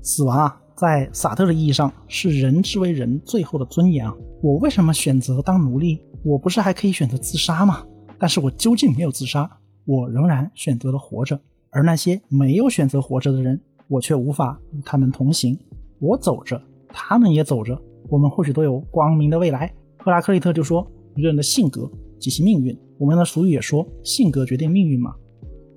[0.00, 4.14] 死亡啊，在萨特的意义上是人之为人最后的尊严啊。
[4.40, 6.00] 我为什么选择当奴隶？
[6.22, 7.84] 我不是还可以选择自杀吗？
[8.16, 9.50] 但是我究竟没有自杀，
[9.86, 11.40] 我仍然选择了活着。
[11.70, 15.58] 而那些没有选择活着的人，我却无法与他们同行。
[15.98, 17.76] 我走着，他们也走着，
[18.08, 19.72] 我们或许都有光明的未来。
[19.98, 21.90] 赫拉克利特就说：“一个人的性格
[22.22, 25.14] 及其命运。”我们的俗语也说：“性格决定命运嘛。”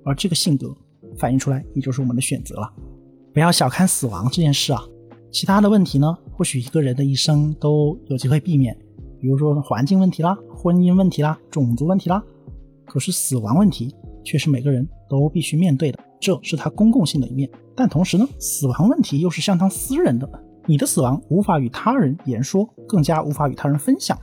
[0.06, 0.74] 而这个性格。
[1.18, 2.70] 反映出来，也就是我们的选择了。
[3.32, 4.82] 不要小看死亡这件事啊！
[5.30, 8.76] 其他的问题呢，或许一个人的一生都有机会避免，
[9.18, 12.22] 比如说环境问题啦、婚姻问题啦、种族问题啦。
[12.84, 17.48] 可是死亡问题却是每个人都必须面对的，这是它公共性的一面。
[17.74, 20.28] 但同时呢，死亡问题又是相当私人的，
[20.66, 24.18] 你的死亡无法与他人言说，更加无法与他人分享。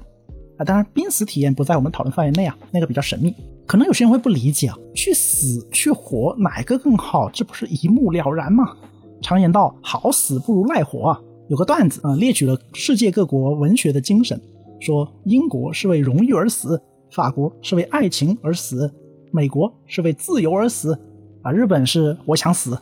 [0.58, 3.34] 啊，当然，濒死体验不在我们讨论范围内啊，那个比较神秘。
[3.66, 7.30] 可能有些人会不理解啊，去死去活哪个更好？
[7.32, 8.76] 这不是一目了然吗？
[9.22, 11.22] 常言道，好死不如赖活啊。
[11.48, 14.40] 有个段子啊，列举了世界各国文学的精神，
[14.80, 16.82] 说英国是为荣誉而死，
[17.12, 18.94] 法国是为爱情而死，
[19.32, 20.98] 美国是为自由而死，
[21.42, 22.78] 啊，日本是我想死。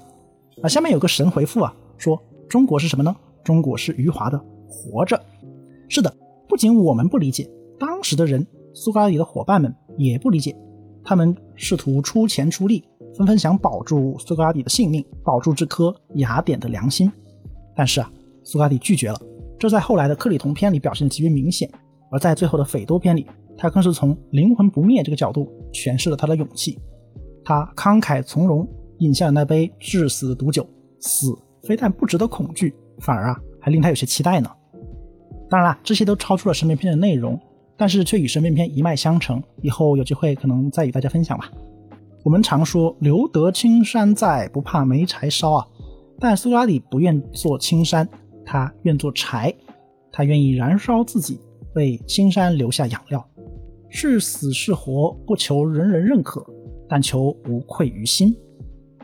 [0.61, 3.15] 啊，下面有个神回复啊，说中国是什么呢？
[3.43, 5.19] 中国是余华的活着。
[5.89, 6.13] 是的，
[6.47, 7.49] 不仅我们不理解，
[7.82, 10.55] 当时的人，苏格拉底的伙伴们也不理解。
[11.03, 17.11] 他们试图出钱出力，纷纷想保住苏格拉底的性命，保住这颗雅典的良心。
[17.75, 18.11] 但是啊，
[18.43, 19.19] 苏格拉底拒绝了。
[19.57, 21.67] 这在后来的克里同篇里表现的极为明显，
[22.11, 23.25] 而在最后的斐多篇里，
[23.57, 26.77] 他更是从灵魂不灭这个角度诠释了他的勇气。
[27.43, 28.67] 他慷慨从容，
[28.99, 30.63] 饮下了那杯致死的毒酒。
[30.99, 34.47] 死非但不值得恐惧，反而啊，还令他有些期待呢。
[35.49, 37.39] 当然了，这些都超出了神秘篇的内容。
[37.82, 41.51] 但是却与神辩篇一脉相承，以后有机会可能再与大家分享吧。
[42.23, 45.67] 我们常说“留得青山在，不怕没柴烧”啊，
[46.19, 48.07] 但苏格拉底不愿做青山，
[48.45, 49.51] 他愿做柴，
[50.11, 51.39] 他愿意燃烧自己，
[51.73, 53.27] 为青山留下养料。
[53.89, 56.45] 是死是活，不求人人认可，
[56.88, 58.38] 但求无愧于心。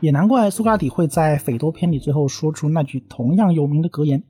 [0.00, 4.22] 也难怪苏格拉底会在斐多篇里最后说出那句同样有名的格言：“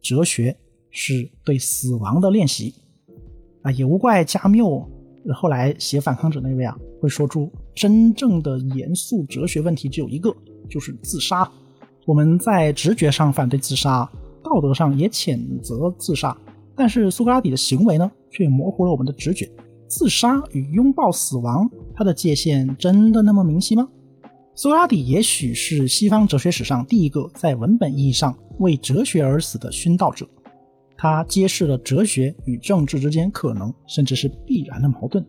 [0.00, 0.56] 哲学
[0.92, 2.72] 是对死亡的练习。”
[3.66, 4.88] 啊，也无怪加缪
[5.34, 10.32] 后来写反抗者那位啊，会说出真正的严肃哲学问题只有一个，
[10.70, 11.50] 就是自杀。
[12.06, 14.08] 我们在直觉上反对自杀，
[14.40, 16.36] 道德上也谴责自杀，
[16.76, 19.50] 但是苏格拉底的行为呢，却模糊了我们的直觉。
[19.88, 23.88] 自杀与拥抱死亡，它的界限真的那么明晰吗？
[24.54, 30.24] 苏格拉底也许是西方哲学史上第一个在文本意义上为哲学而死的殉道者。
[30.96, 35.24] 他揭示了哲学与政治之间可能甚至是必然的矛盾。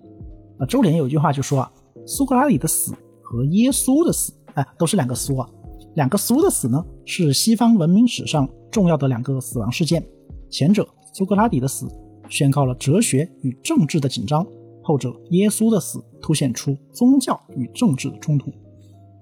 [0.58, 1.72] 啊，周濂有一句话就说啊，
[2.06, 5.50] 苏格拉底的死和耶稣的死，哎，都是两个苏啊。
[5.96, 10.04] 两个苏的死呢，是西方文明史上重要的两个死亡事件。
[10.50, 11.88] 前者苏格拉底的死
[12.30, 14.46] 宣告了哲学与政治的紧张，
[14.82, 18.52] 后者耶稣的死凸显出宗教与政治的冲突。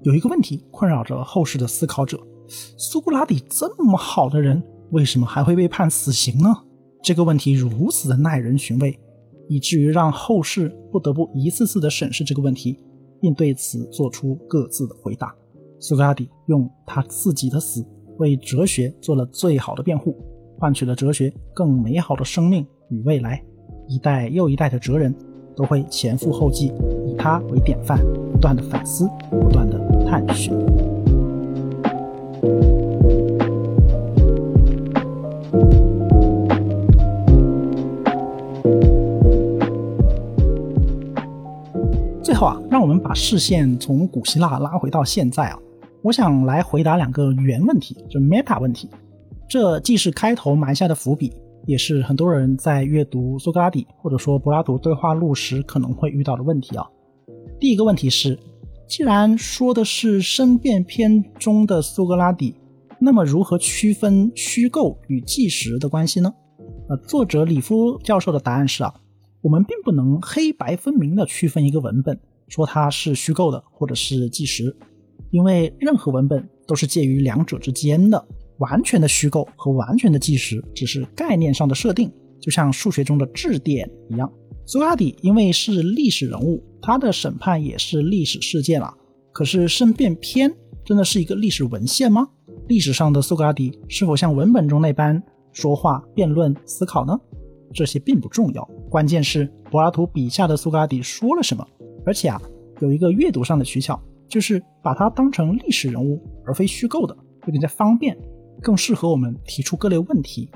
[0.04, 2.20] 有一个问题困扰着后世的思考者：
[2.78, 4.62] 苏格拉底这么好的人。
[4.92, 6.50] 为什么还会被判死刑呢？
[7.04, 9.00] 这个问题如此的耐人寻味，
[9.48, 12.80] 以至于让后世不得不一次次的审视这个问题，
[13.22, 15.34] 并对此做出各自的回答。
[15.80, 17.86] 苏格拉底用他自己的死
[18.18, 20.16] 为哲学做了最好的辩护，
[20.58, 23.44] 换取了哲学更美好的生命与未来。
[23.88, 25.14] 一代又一代的哲人
[25.56, 26.72] 都会前赴后继，
[27.06, 28.00] 以他为典范，
[28.32, 30.54] 不断的反思，不断的探寻。
[42.36, 45.58] 最后啊，让我们把视线从古希腊拉回到现在啊，
[46.04, 48.90] 我想来回答两个原问题，就 meta 问题。
[49.48, 51.32] 这既是开头埋下的伏笔，
[51.66, 56.86] 也是很多人在阅读苏格拉底或者说柏拉图对话录时可能会遇到的问题啊。
[57.58, 58.38] 第一个问题是，
[58.86, 62.54] 既然说的是申辩篇中的苏格拉底，
[63.00, 66.34] 那么如何区分虚构与纪实的关系呢？
[66.90, 68.94] 呃，作者里夫教授的答案是啊。
[69.46, 74.76] 我们并不能黑白分明地区分一个文本，说它是虚构的或者是纪实，
[75.30, 78.28] 因为任何文本都是介于两者之间的。
[78.58, 84.28] 完全的虚构和完全的纪实只是概念上的设定，就像数学中的质点一样。
[84.66, 88.92] 苏格拉底因为是历史人物，他的审判也是历史事件啊。
[89.32, 90.52] 可是申辩篇
[90.84, 92.28] 真的是一个历史文献吗？
[92.68, 95.22] 历史上的苏格拉底是否像文本中那般
[95.52, 97.16] 说话、辩论、思考呢？
[97.76, 101.68] 这些并不重要，关键是柏拉图笔下的苏格拉底说了什么。
[102.06, 102.42] 而且啊，
[102.80, 108.18] 有一个阅读上的取巧，就是把它当成历史人物而非虚构的，会更加方便，
[108.62, 110.50] 更适合我们提出各类问题。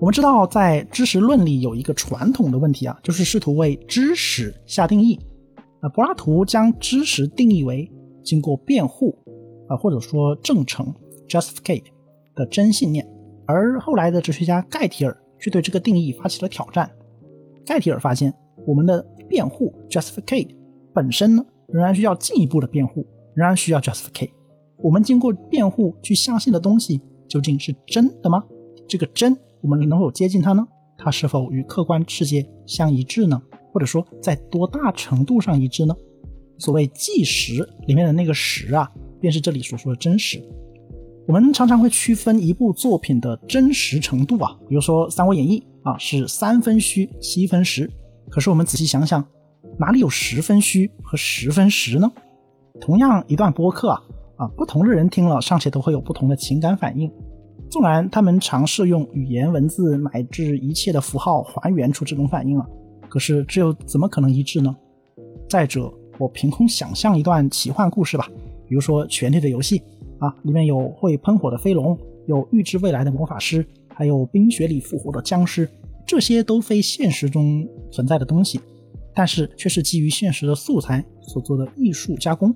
[0.00, 5.18] 我们知道，在知识论里有一个传统的问题啊，就是试图为知识下定义。
[5.80, 7.88] 那柏拉图将知识定义为
[8.24, 9.16] 经过辩护
[9.68, 10.92] 啊，或者说证成
[11.28, 11.84] （justificate）
[12.34, 13.06] 的真信念，
[13.46, 15.16] 而后来的哲学家盖提尔。
[15.40, 16.90] 却对这个定义发起了挑战。
[17.64, 18.32] 盖提尔发现，
[18.66, 20.54] 我们的辩护 （justificate）
[20.94, 24.30] 本身呢，仍然需要进一步的辩护，仍然需要 justificate。
[24.78, 28.44] 我们经过辩护去相信的东西，究竟是真的吗？
[28.88, 30.66] 这个真，我们能否接近它呢？
[30.96, 33.40] 它是否与客观世界相一致呢？
[33.72, 35.94] 或者说，在多大程度上一致呢？
[36.58, 40.42] 所谓计时里面的那个时啊，便是这里所说的真实。
[41.28, 47.88] 我们常常会区分一部作品的真实程度啊，比如说《三国演义》啊是三分虚七分实，
[48.30, 49.22] 可是我们仔细想想，
[49.78, 52.10] 哪里有十分虚和十分实呢？
[52.80, 54.02] 同样一段播客啊
[54.38, 57.12] 啊，不同的人听了尚且都会有不同的情感反应，
[57.70, 62.66] 纵然他们尝试用语言文字乃至一切的符号还原出这种反应啊，
[63.06, 64.74] 可是这又怎么可能一致呢？
[65.46, 68.26] 再者，我凭空想象一段奇幻故事吧，
[68.66, 69.78] 比如说《权力的游戏》。
[70.18, 73.64] 啊，里面有会喷火的飞龙，有预知未来的魔法师，
[73.94, 75.68] 还有冰雪里复活的僵尸，
[76.06, 78.60] 这些都非现实中存在的东西，
[79.14, 82.54] 但是却是基于现实的素材所做的艺术加工。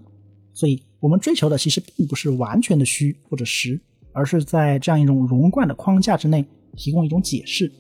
[0.55, 3.81] 所以，我们追求的其实并不是完全的虚或者实，
[4.13, 6.45] 而是在这样一种融贯的框架之内
[6.77, 7.73] 提供一种解释。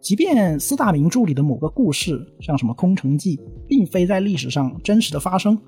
[0.00, 3.36] 即便四大名著里的某个故事，像什么《空城计》，
[3.66, 5.58] 并非在历史上真实的发生，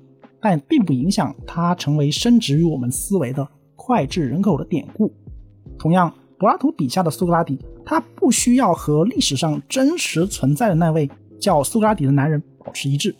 [0.41, 3.47] 但并不影响它成为深植于我们思维的。
[3.85, 5.11] 脍炙人口的典故。
[5.77, 11.09] 同样，柏拉图笔下的苏格拉底，他不需要和历史上真实存在的那位
[11.39, 13.13] 叫苏格拉底的男人保持一致，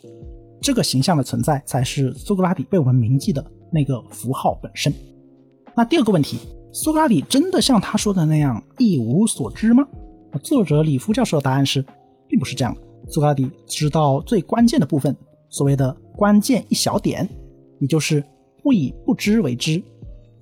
[0.62, 4.94] 这个形象的存在才是苏格拉底被我们铭记的那个符号本身。
[5.76, 6.38] 那第二个问题，
[6.72, 9.86] 苏格拉底真的像他说的那样一无所知吗？
[10.42, 11.84] 作者里夫教授的答案是，
[12.28, 12.76] 并不是这样。
[13.10, 15.16] 苏格拉底知道最关键的部分，
[15.50, 17.28] 所谓的关键一小点，
[17.80, 18.24] 也就是
[18.64, 19.84] 不以不知为知。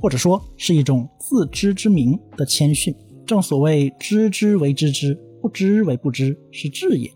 [0.01, 2.93] 或者说是一种自知之明的谦逊。
[3.25, 7.09] 正所谓知之为知之，不知为不知，是智也。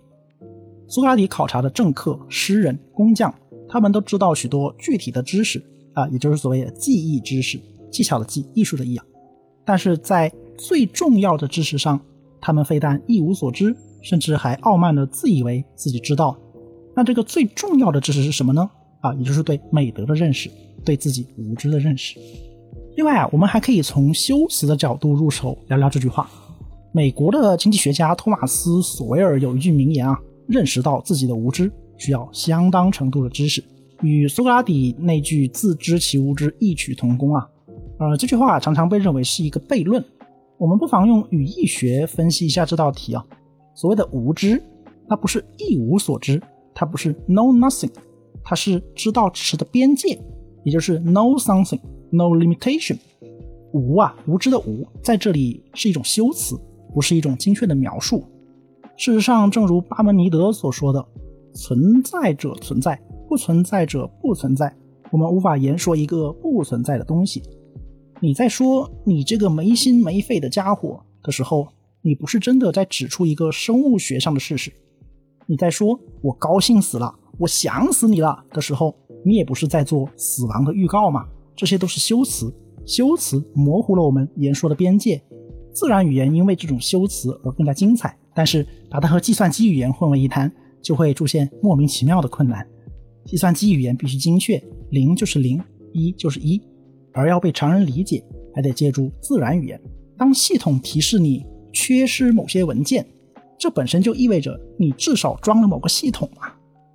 [0.87, 3.33] 苏格拉底考察的政客、诗人、工匠，
[3.67, 5.61] 他们都知道许多具体的知识
[5.93, 7.59] 啊，也就是所谓的技艺知识，
[7.91, 9.03] 技巧的技，艺术的艺啊。
[9.65, 11.99] 但是在最重要的知识上，
[12.39, 16.37] 他们非但一无所知，甚至还傲慢的自以为自己知道。
[16.95, 18.69] 那这个最重要的知识是什么呢？
[19.01, 20.49] 啊，也就是对美德的认识，
[20.85, 22.19] 对自己无知的认识。
[22.95, 26.29] 另外啊，我们还可以从修辞的角度入手聊聊这句话。
[26.93, 30.17] 美国的经济学家托马斯·索维尔有一句名言啊
[30.47, 33.61] ：“认识到自己的无知，需要相当程度的知识。”
[34.01, 37.45] 与苏格拉底那句“自知其无知”异曲同工啊。
[37.99, 40.03] 呃，这句话常常被认为是一个悖论。
[40.57, 43.25] 我们不妨用语义学分析一下这道题啊。
[43.73, 44.63] 所谓的无知，
[45.09, 46.41] 它不是一无所知，
[46.73, 47.91] 它不是 know nothing，
[48.41, 50.17] 它是知道知识的边界，
[50.63, 51.81] 也就是 know something。
[52.15, 52.97] No limitation，
[53.73, 56.57] 无啊，无知的无，在这里是一种修辞，
[56.93, 58.23] 不是一种精确的描述。
[58.95, 61.05] 事实上，正如巴门尼德所说的
[61.53, 62.97] ：“存在者存在，
[63.27, 64.73] 不存在者不存在。”
[65.11, 67.43] 我们无法言说一个不存在的东西。
[68.21, 71.67] 你在说“你这个没心没肺的家伙”的时候，
[72.01, 74.71] 你不是真的在指出一个生物学上的事实。
[75.47, 78.95] 你在说“我高兴死了，我想死你了”的时候，
[79.25, 81.25] 你也不是在做死亡的预告吗？
[81.55, 82.53] 这些都是修辞，
[82.85, 85.21] 修辞模糊了我们言说的边界。
[85.73, 88.17] 自然语言因为这种修辞而更加精彩。
[88.37, 90.51] 但是把它和计算机语言混为一谈，
[90.81, 92.67] 就会出现莫名其妙的困难。
[93.23, 95.57] 计算机语言必须精确，零就是零，
[95.93, 96.61] 一就是一，
[97.13, 98.21] 而要被常人理解，
[98.53, 99.81] 还得借助自然语言。
[100.17, 103.07] 当系统提示你缺失某些文件，
[103.57, 106.53] 这本身就意味着你至少装了某个系统啊。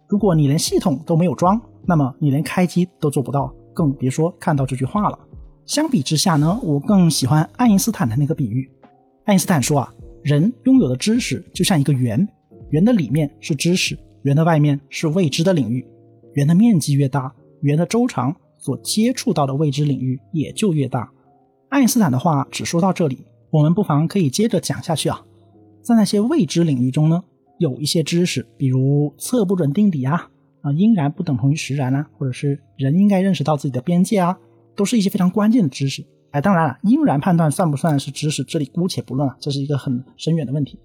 [0.08, 5.18] 如果你连系统都没有装，那么你连开机都做不到，更别说看到这句话了。
[5.66, 8.70] 相比之下呢，我更喜欢爱因斯坦的那个比喻。
[9.24, 9.94] 爱因斯坦说啊。
[10.22, 12.28] 人拥有的知识就像一个圆，
[12.68, 15.82] 圆的里面是知识，圆的外面是未知的领域。
[16.34, 21.10] 圆的面积越大，圆的周长所接触到的未知领域也就越大。
[21.70, 25.24] 爱因斯坦的话只说到这里，我们不妨可以接着讲下去啊。
[25.80, 27.24] 在那些未知领域中呢，
[27.56, 30.28] 有一些知识，比如测不准定理啊，
[30.62, 34.38] 啊，应然不等同于实然啊，或者是人应该认识到自己的边界啊，
[34.76, 36.04] 都是一些非常关键的知识。
[36.32, 40.78] 哎，当然了，应然判断算不算是知识，这里姑且不论啊，这是一个很深远的问题。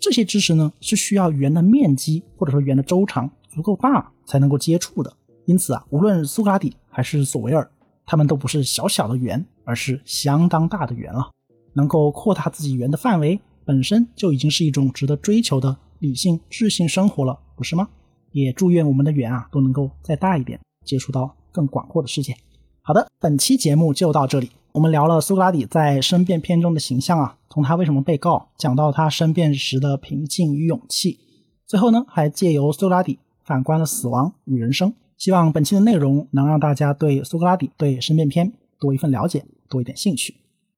[0.00, 5.12] 这些知识呢，是需要圆的面积或者说圆的周长足够大才能够接触的。
[5.44, 7.70] 因此啊，无论苏格拉底还是索维尔，
[8.06, 11.30] 他们都不是小小的圆，而是相当大的圆了。
[11.72, 17.88] 能够扩大自己圆的范围，本身就已经是一种值得追求的理性智性生活了，不是吗？
[18.32, 22.36] 也祝愿我们的圆啊，都能够再大一点，接触到更广阔的世界。
[22.82, 24.50] 好的，本期节目就到这里。
[24.72, 31.18] 我们聊了苏格拉底在申辩篇中的形象啊，从他为什么被告讲到他申辩时的平静与勇气，
[31.66, 34.94] 最后呢还借由苏格拉底反观了死亡与人生。
[35.18, 40.36] 希望本期的内容能让大家对苏格拉底、对申辩篇多一份了解，多一点兴趣。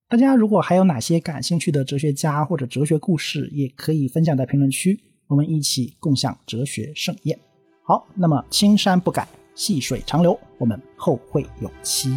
[0.08, 4.98] 大家如果还有哪些感兴趣的哲学家或者哲学故事，也可以分享在评论区，
[5.32, 7.38] 我们一起共享哲学盛宴。
[7.84, 12.14] 好，那么青山不改，细水长流，我们后会有期。